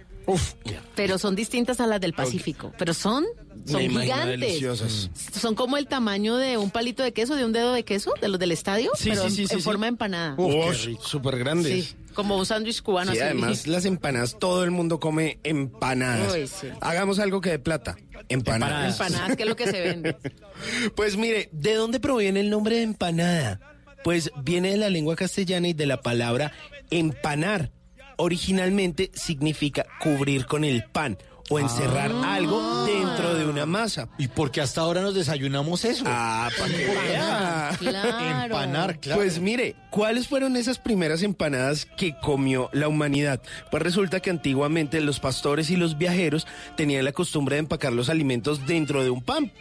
[0.95, 2.73] Pero son distintas a las del Pacífico.
[2.77, 3.25] Pero son,
[3.67, 4.39] son Me gigantes.
[4.39, 5.09] deliciosas.
[5.39, 8.27] Son como el tamaño de un palito de queso, de un dedo de queso, de
[8.29, 9.61] los del estadio, Sí, pero sí, en- sí, en, sí, sí.
[9.61, 10.35] forma de empanada.
[10.37, 11.85] Ush, súper grandes.
[11.89, 13.25] Sí, como un sándwich cubano Sí, así.
[13.25, 16.33] además las empanadas, todo el mundo come empanadas.
[16.33, 16.67] Uy, sí.
[16.81, 17.95] Hagamos algo que de plata.
[18.29, 18.93] Empanadas.
[18.99, 20.15] Empanadas, que es lo que se vende.
[20.95, 23.59] Pues mire, ¿de dónde proviene el nombre de empanada?
[24.03, 26.51] Pues viene de la lengua castellana y de la palabra
[26.89, 27.71] empanar.
[28.17, 31.17] Originalmente significa cubrir con el pan
[31.49, 34.09] o encerrar algo dentro de una masa.
[34.17, 36.03] ¿Y por qué hasta ahora nos desayunamos eso?
[36.07, 37.77] Ah, para que.
[37.79, 38.45] Claro.
[38.45, 39.21] Empanar, claro.
[39.21, 43.41] Pues mire, ¿cuáles fueron esas primeras empanadas que comió la humanidad?
[43.71, 48.09] Pues resulta que antiguamente los pastores y los viajeros tenían la costumbre de empacar los
[48.09, 49.51] alimentos dentro de un pan.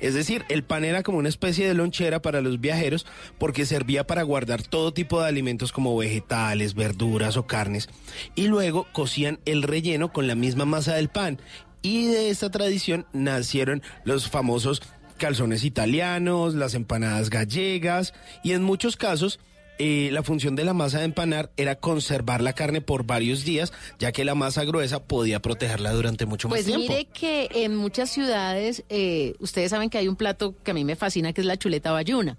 [0.00, 3.06] Es decir, el pan era como una especie de lonchera para los viajeros
[3.38, 7.88] porque servía para guardar todo tipo de alimentos como vegetales, verduras o carnes.
[8.34, 11.40] Y luego cocían el relleno con la misma masa del pan.
[11.82, 14.82] Y de esta tradición nacieron los famosos
[15.18, 19.38] calzones italianos, las empanadas gallegas y en muchos casos
[19.78, 23.72] eh, la función de la masa de empanar era conservar la carne por varios días,
[23.98, 26.92] ya que la masa gruesa podía protegerla durante mucho Pues más tiempo.
[26.92, 30.84] mire que en muchas ciudades, eh, ustedes saben que hay un plato que a mí
[30.84, 32.38] me fascina, que es la chuleta bayuna.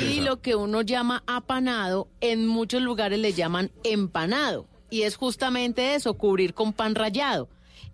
[0.00, 4.66] Y lo que uno llama apanado, en muchos lugares le llaman empanado.
[4.90, 7.48] Y es justamente eso, cubrir con pan rallado.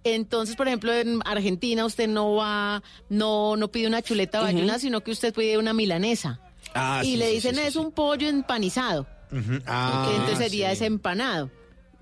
[0.04, 5.00] Entonces, por ejemplo, en Argentina usted no va, no, no pide una chuleta bayuna, sino
[5.02, 6.40] que usted pide una milanesa.
[6.74, 7.78] Ah, y sí, le dicen sí, sí, es sí.
[7.78, 9.06] un pollo empanizado.
[9.66, 10.74] Ah, que entonces sería sí.
[10.74, 11.50] ese empanado.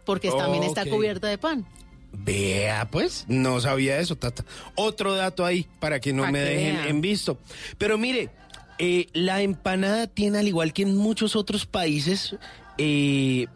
[0.04, 0.88] Porque también está Ok.
[0.88, 1.66] cubierto de pan.
[2.12, 4.44] Vea, pues, no sabía eso, Tata.
[4.74, 6.88] Otro dato ahí para que no Pa' me que dejen vea.
[6.88, 7.38] en visto.
[7.78, 8.30] Pero mire,
[8.78, 12.34] eh, la empanada tiene, al igual que en muchos otros países,
[12.78, 13.46] eh,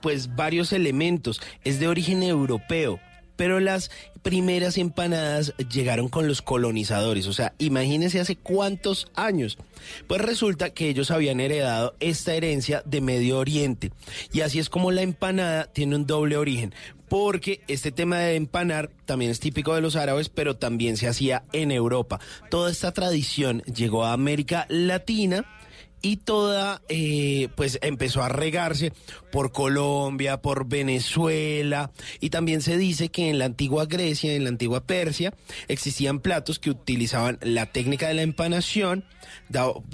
[0.00, 1.42] pues varios elementos.
[1.62, 2.98] Es de origen europeo.
[3.40, 7.26] Pero las primeras empanadas llegaron con los colonizadores.
[7.26, 9.56] O sea, imagínense hace cuántos años.
[10.06, 13.92] Pues resulta que ellos habían heredado esta herencia de Medio Oriente.
[14.30, 16.74] Y así es como la empanada tiene un doble origen.
[17.08, 21.44] Porque este tema de empanar también es típico de los árabes, pero también se hacía
[21.54, 22.20] en Europa.
[22.50, 25.46] Toda esta tradición llegó a América Latina
[26.02, 28.92] y toda eh, pues empezó a regarse
[29.30, 31.90] por Colombia, por Venezuela
[32.20, 35.34] y también se dice que en la antigua Grecia, en la antigua Persia
[35.68, 39.04] existían platos que utilizaban la técnica de la empanación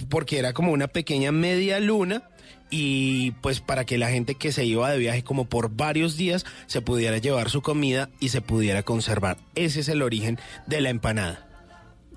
[0.08, 2.30] porque era como una pequeña media luna
[2.70, 6.44] y pues para que la gente que se iba de viaje como por varios días
[6.66, 9.38] se pudiera llevar su comida y se pudiera conservar.
[9.54, 11.45] Ese es el origen de la empanada.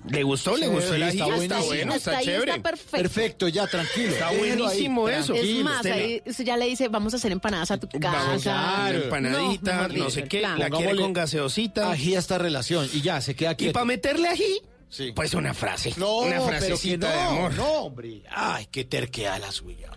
[0.08, 0.56] ¿Le gustó?
[0.56, 2.52] ¿Le gustó Chévere, está Está bueno, está chévere.
[2.52, 2.96] está perfecto.
[2.96, 4.12] Perfecto, ya, tranquilo.
[4.12, 5.34] Está ahí, buenísimo eso.
[5.34, 8.10] Es más, usted ahí ya le dice, vamos a hacer empanadas a tu casa.
[8.26, 10.58] Vamos a empanadita, no, sé qué, plan.
[10.58, 11.90] la quiere con gaseosita.
[11.90, 13.72] Ají a esta relación y ya, se queda Y quieto.
[13.74, 15.12] para meterle ají, Sí.
[15.14, 15.92] pues una frase.
[15.98, 17.54] No, una pero que frasecita no, de amor.
[17.54, 18.22] no, hombre.
[18.30, 19.90] Ay, qué terquedad la suya.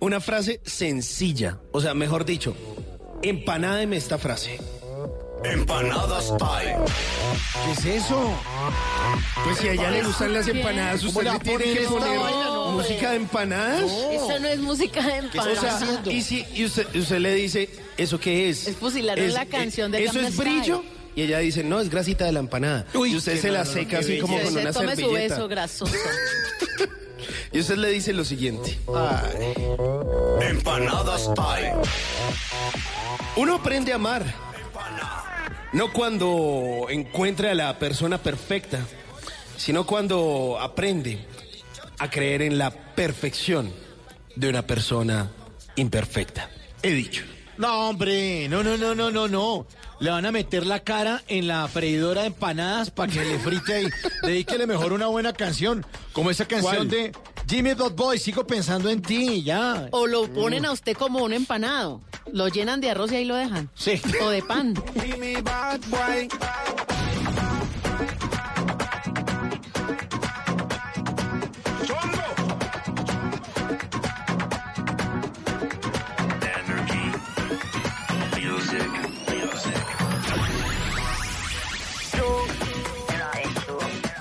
[0.00, 1.60] Una frase sencilla.
[1.72, 2.54] O sea, mejor dicho,
[3.22, 4.58] empanádeme esta frase.
[5.44, 6.76] Empanadas Time.
[7.64, 8.32] ¿Qué es eso?
[9.44, 12.18] Pues si a ella le gustan las empanadas, ¿Cómo usted le tiene que poner
[12.72, 13.82] música de empanadas.
[14.10, 15.58] Eso no es música de O empanadas.
[15.60, 16.10] sea, haciendo?
[16.10, 18.68] y si y usted, usted le dice, ¿eso qué es?
[18.68, 20.50] Es fusilarle la canción de ¿Eso es Style.
[20.50, 20.82] brillo?
[21.14, 22.86] Y ella dice, no, es grasita de la empanada.
[22.94, 25.34] Uy, y usted se la seca así como con una tome su servilleta.
[25.34, 25.94] beso grasoso.
[27.52, 28.76] Y usted le dice lo siguiente.
[30.40, 31.74] Empanadas Time.
[33.36, 34.24] Uno aprende a amar.
[35.74, 38.78] No cuando encuentre a la persona perfecta,
[39.56, 41.18] sino cuando aprende
[41.98, 43.72] a creer en la perfección
[44.36, 45.32] de una persona
[45.74, 46.48] imperfecta.
[46.80, 47.24] He dicho.
[47.58, 49.66] No, hombre, no, no, no, no, no, no.
[49.98, 53.74] Le van a meter la cara en la freidora de empanadas para que le frite
[53.74, 53.88] ahí.
[54.22, 56.88] Dedíquele mejor una buena canción, como esa canción ¿Cuál?
[56.88, 57.12] de
[57.46, 59.88] Jimmy Dot Boy, sigo pensando en ti, ya.
[59.90, 60.34] O lo mm.
[60.34, 62.00] ponen a usted como un empanado.
[62.32, 63.68] Lo llenan de arroz y ahí lo dejan.
[63.74, 64.00] Sí.
[64.22, 64.74] O de pan.
[64.94, 66.28] Jimmy Bad Boy.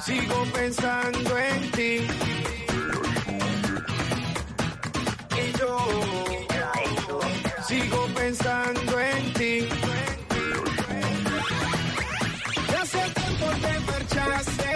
[0.05, 2.22] Sigo pensando en ti.
[7.67, 9.67] Sigo pensando en ti.
[12.69, 14.73] Ya hace tiempo te marchaste.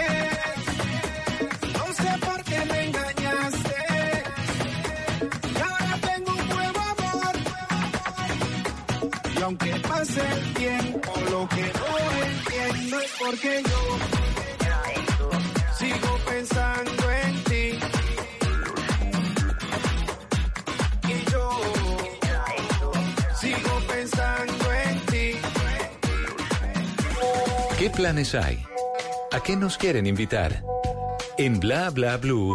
[1.76, 3.76] No sé por qué me engañaste.
[5.54, 7.34] Y ahora tengo un nuevo amor.
[9.36, 11.88] Y aunque pase el tiempo, lo que no
[12.24, 13.80] entiendo es por qué yo
[15.78, 16.87] sigo pensando
[27.98, 28.62] planes hay?
[29.32, 30.62] ¿A qué nos quieren invitar?
[31.36, 32.54] En Bla Bla Blue,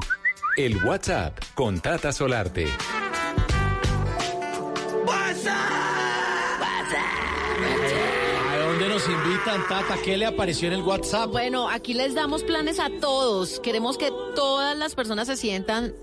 [0.55, 2.65] el WhatsApp con Tata Solarte.
[8.51, 9.97] ¿A dónde nos invitan, Tata?
[10.05, 11.29] ¿Qué le apareció en el WhatsApp?
[11.29, 13.59] Bueno, aquí les damos planes a todos.
[13.59, 15.93] Queremos que todas las personas se sientan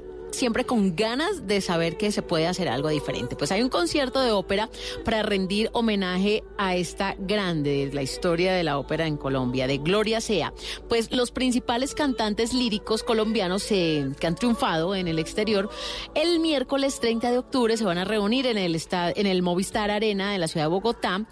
[0.40, 3.36] siempre con ganas de saber que se puede hacer algo diferente.
[3.36, 4.70] Pues hay un concierto de ópera
[5.04, 9.76] para rendir homenaje a esta grande de la historia de la ópera en Colombia, de
[9.76, 10.54] Gloria Sea.
[10.88, 15.68] Pues los principales cantantes líricos colombianos eh, que han triunfado en el exterior,
[16.14, 20.32] el miércoles 30 de octubre se van a reunir en el, en el Movistar Arena
[20.32, 21.26] de la ciudad de Bogotá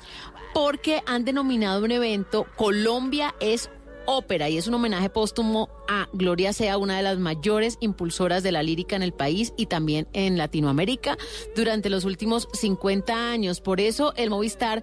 [0.53, 3.71] porque han denominado un evento Colombia es
[4.09, 8.53] ópera y es un homenaje póstumo a Gloria Sea, una de las mayores impulsoras de
[8.53, 11.19] la lírica en el país y también en Latinoamérica
[11.55, 13.61] durante los últimos 50 años.
[13.61, 14.83] Por eso el Movistar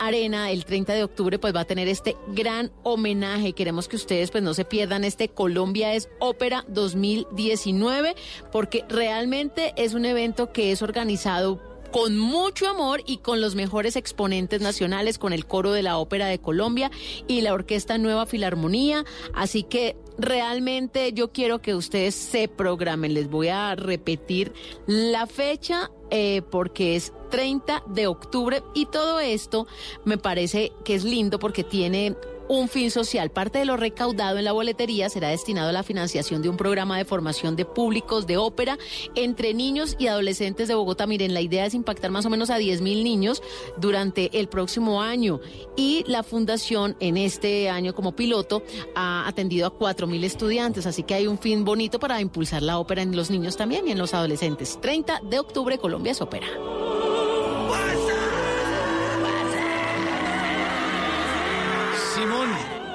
[0.00, 3.52] Arena el 30 de octubre pues va a tener este gran homenaje.
[3.52, 8.16] Queremos que ustedes pues no se pierdan este Colombia es ópera 2019
[8.50, 13.96] porque realmente es un evento que es organizado con mucho amor y con los mejores
[13.96, 16.90] exponentes nacionales, con el coro de la Ópera de Colombia
[17.26, 19.04] y la Orquesta Nueva Filarmonía.
[19.34, 23.14] Así que realmente yo quiero que ustedes se programen.
[23.14, 24.52] Les voy a repetir
[24.86, 29.66] la fecha eh, porque es 30 de octubre y todo esto
[30.04, 32.16] me parece que es lindo porque tiene
[32.50, 33.30] un fin social.
[33.30, 36.98] Parte de lo recaudado en la boletería será destinado a la financiación de un programa
[36.98, 38.76] de formación de públicos de ópera
[39.14, 41.06] entre niños y adolescentes de Bogotá.
[41.06, 43.40] Miren, la idea es impactar más o menos a 10 mil niños
[43.76, 45.40] durante el próximo año.
[45.76, 48.64] Y la fundación en este año como piloto
[48.96, 50.86] ha atendido a 4 mil estudiantes.
[50.86, 53.92] Así que hay un fin bonito para impulsar la ópera en los niños también y
[53.92, 54.80] en los adolescentes.
[54.82, 56.48] 30 de octubre, Colombia es ópera.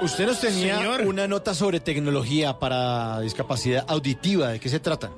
[0.05, 1.01] Usted nos tenía Señor.
[1.01, 4.49] una nota sobre tecnología para discapacidad auditiva.
[4.49, 5.11] ¿De qué se trata?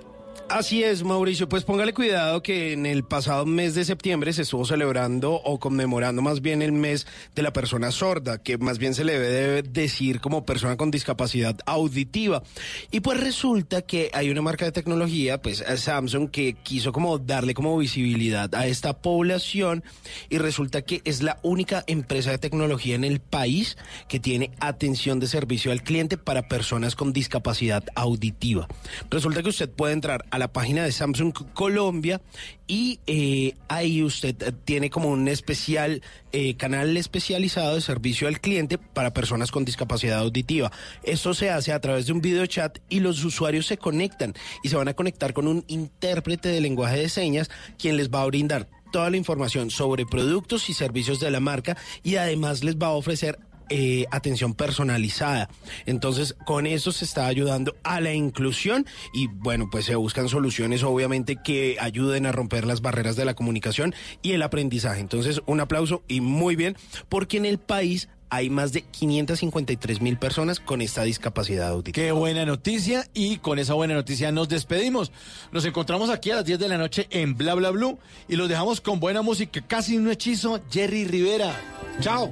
[0.50, 1.50] Así es, Mauricio.
[1.50, 6.22] Pues póngale cuidado que en el pasado mes de septiembre se estuvo celebrando o conmemorando
[6.22, 10.22] más bien el mes de la persona sorda, que más bien se le debe decir
[10.22, 12.44] como persona con discapacidad auditiva.
[12.92, 17.18] Y pues resulta que hay una marca de tecnología, pues eh, Samsung, que quiso como
[17.20, 19.84] darle como visibilidad a esta población
[20.30, 23.78] y resulta que es la única empresa de tecnología en el país
[24.08, 28.70] que tiene atención de servicio al cliente para personas con discapacidad auditiva.
[29.10, 32.22] Resulta que usted puede entrar a la página de Samsung Colombia
[32.68, 38.42] y eh, ahí usted eh, tiene como un especial eh, canal especializado de servicio al
[38.42, 40.72] cliente para personas con discapacidad auditiva.
[41.04, 44.34] Esto se hace a través de un video chat y los usuarios se conectan
[44.64, 48.22] y se van a conectar con un intérprete de lenguaje de señas quien les va
[48.22, 52.78] a brindar toda la información sobre productos y servicios de la marca y además les
[52.78, 53.40] va a ofrecer
[53.70, 55.50] eh, atención personalizada.
[55.86, 60.84] Entonces, con eso se está ayudando a la inclusión y bueno, pues se buscan soluciones
[60.84, 65.00] obviamente que ayuden a romper las barreras de la comunicación y el aprendizaje.
[65.00, 66.76] Entonces, un aplauso y muy bien,
[67.10, 71.96] porque en el país hay más de 553 mil personas con esta discapacidad auditiva.
[71.96, 75.12] Qué buena noticia y con esa buena noticia nos despedimos.
[75.52, 78.50] Nos encontramos aquí a las 10 de la noche en Bla Bla Blue y los
[78.50, 81.56] dejamos con buena música, casi un hechizo, Jerry Rivera.
[82.02, 82.32] Chao.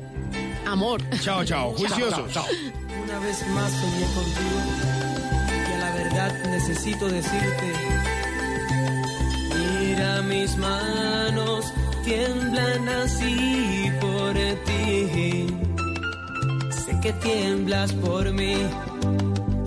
[0.66, 1.02] Amor.
[1.22, 2.32] Chao, chao, juiciosos.
[2.34, 2.46] Chao, chao.
[3.04, 4.60] Una vez más soñé contigo
[5.70, 7.74] y a la verdad necesito decirte,
[9.80, 11.66] mira mis manos,
[12.04, 14.34] tiemblan así por
[14.66, 15.48] ti.
[16.72, 18.56] Sé que tiemblas por mí,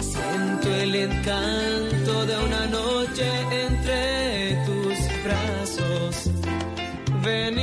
[0.00, 3.28] siento el encanto de una noche
[3.66, 6.30] entre tus brazos.
[7.22, 7.58] Ven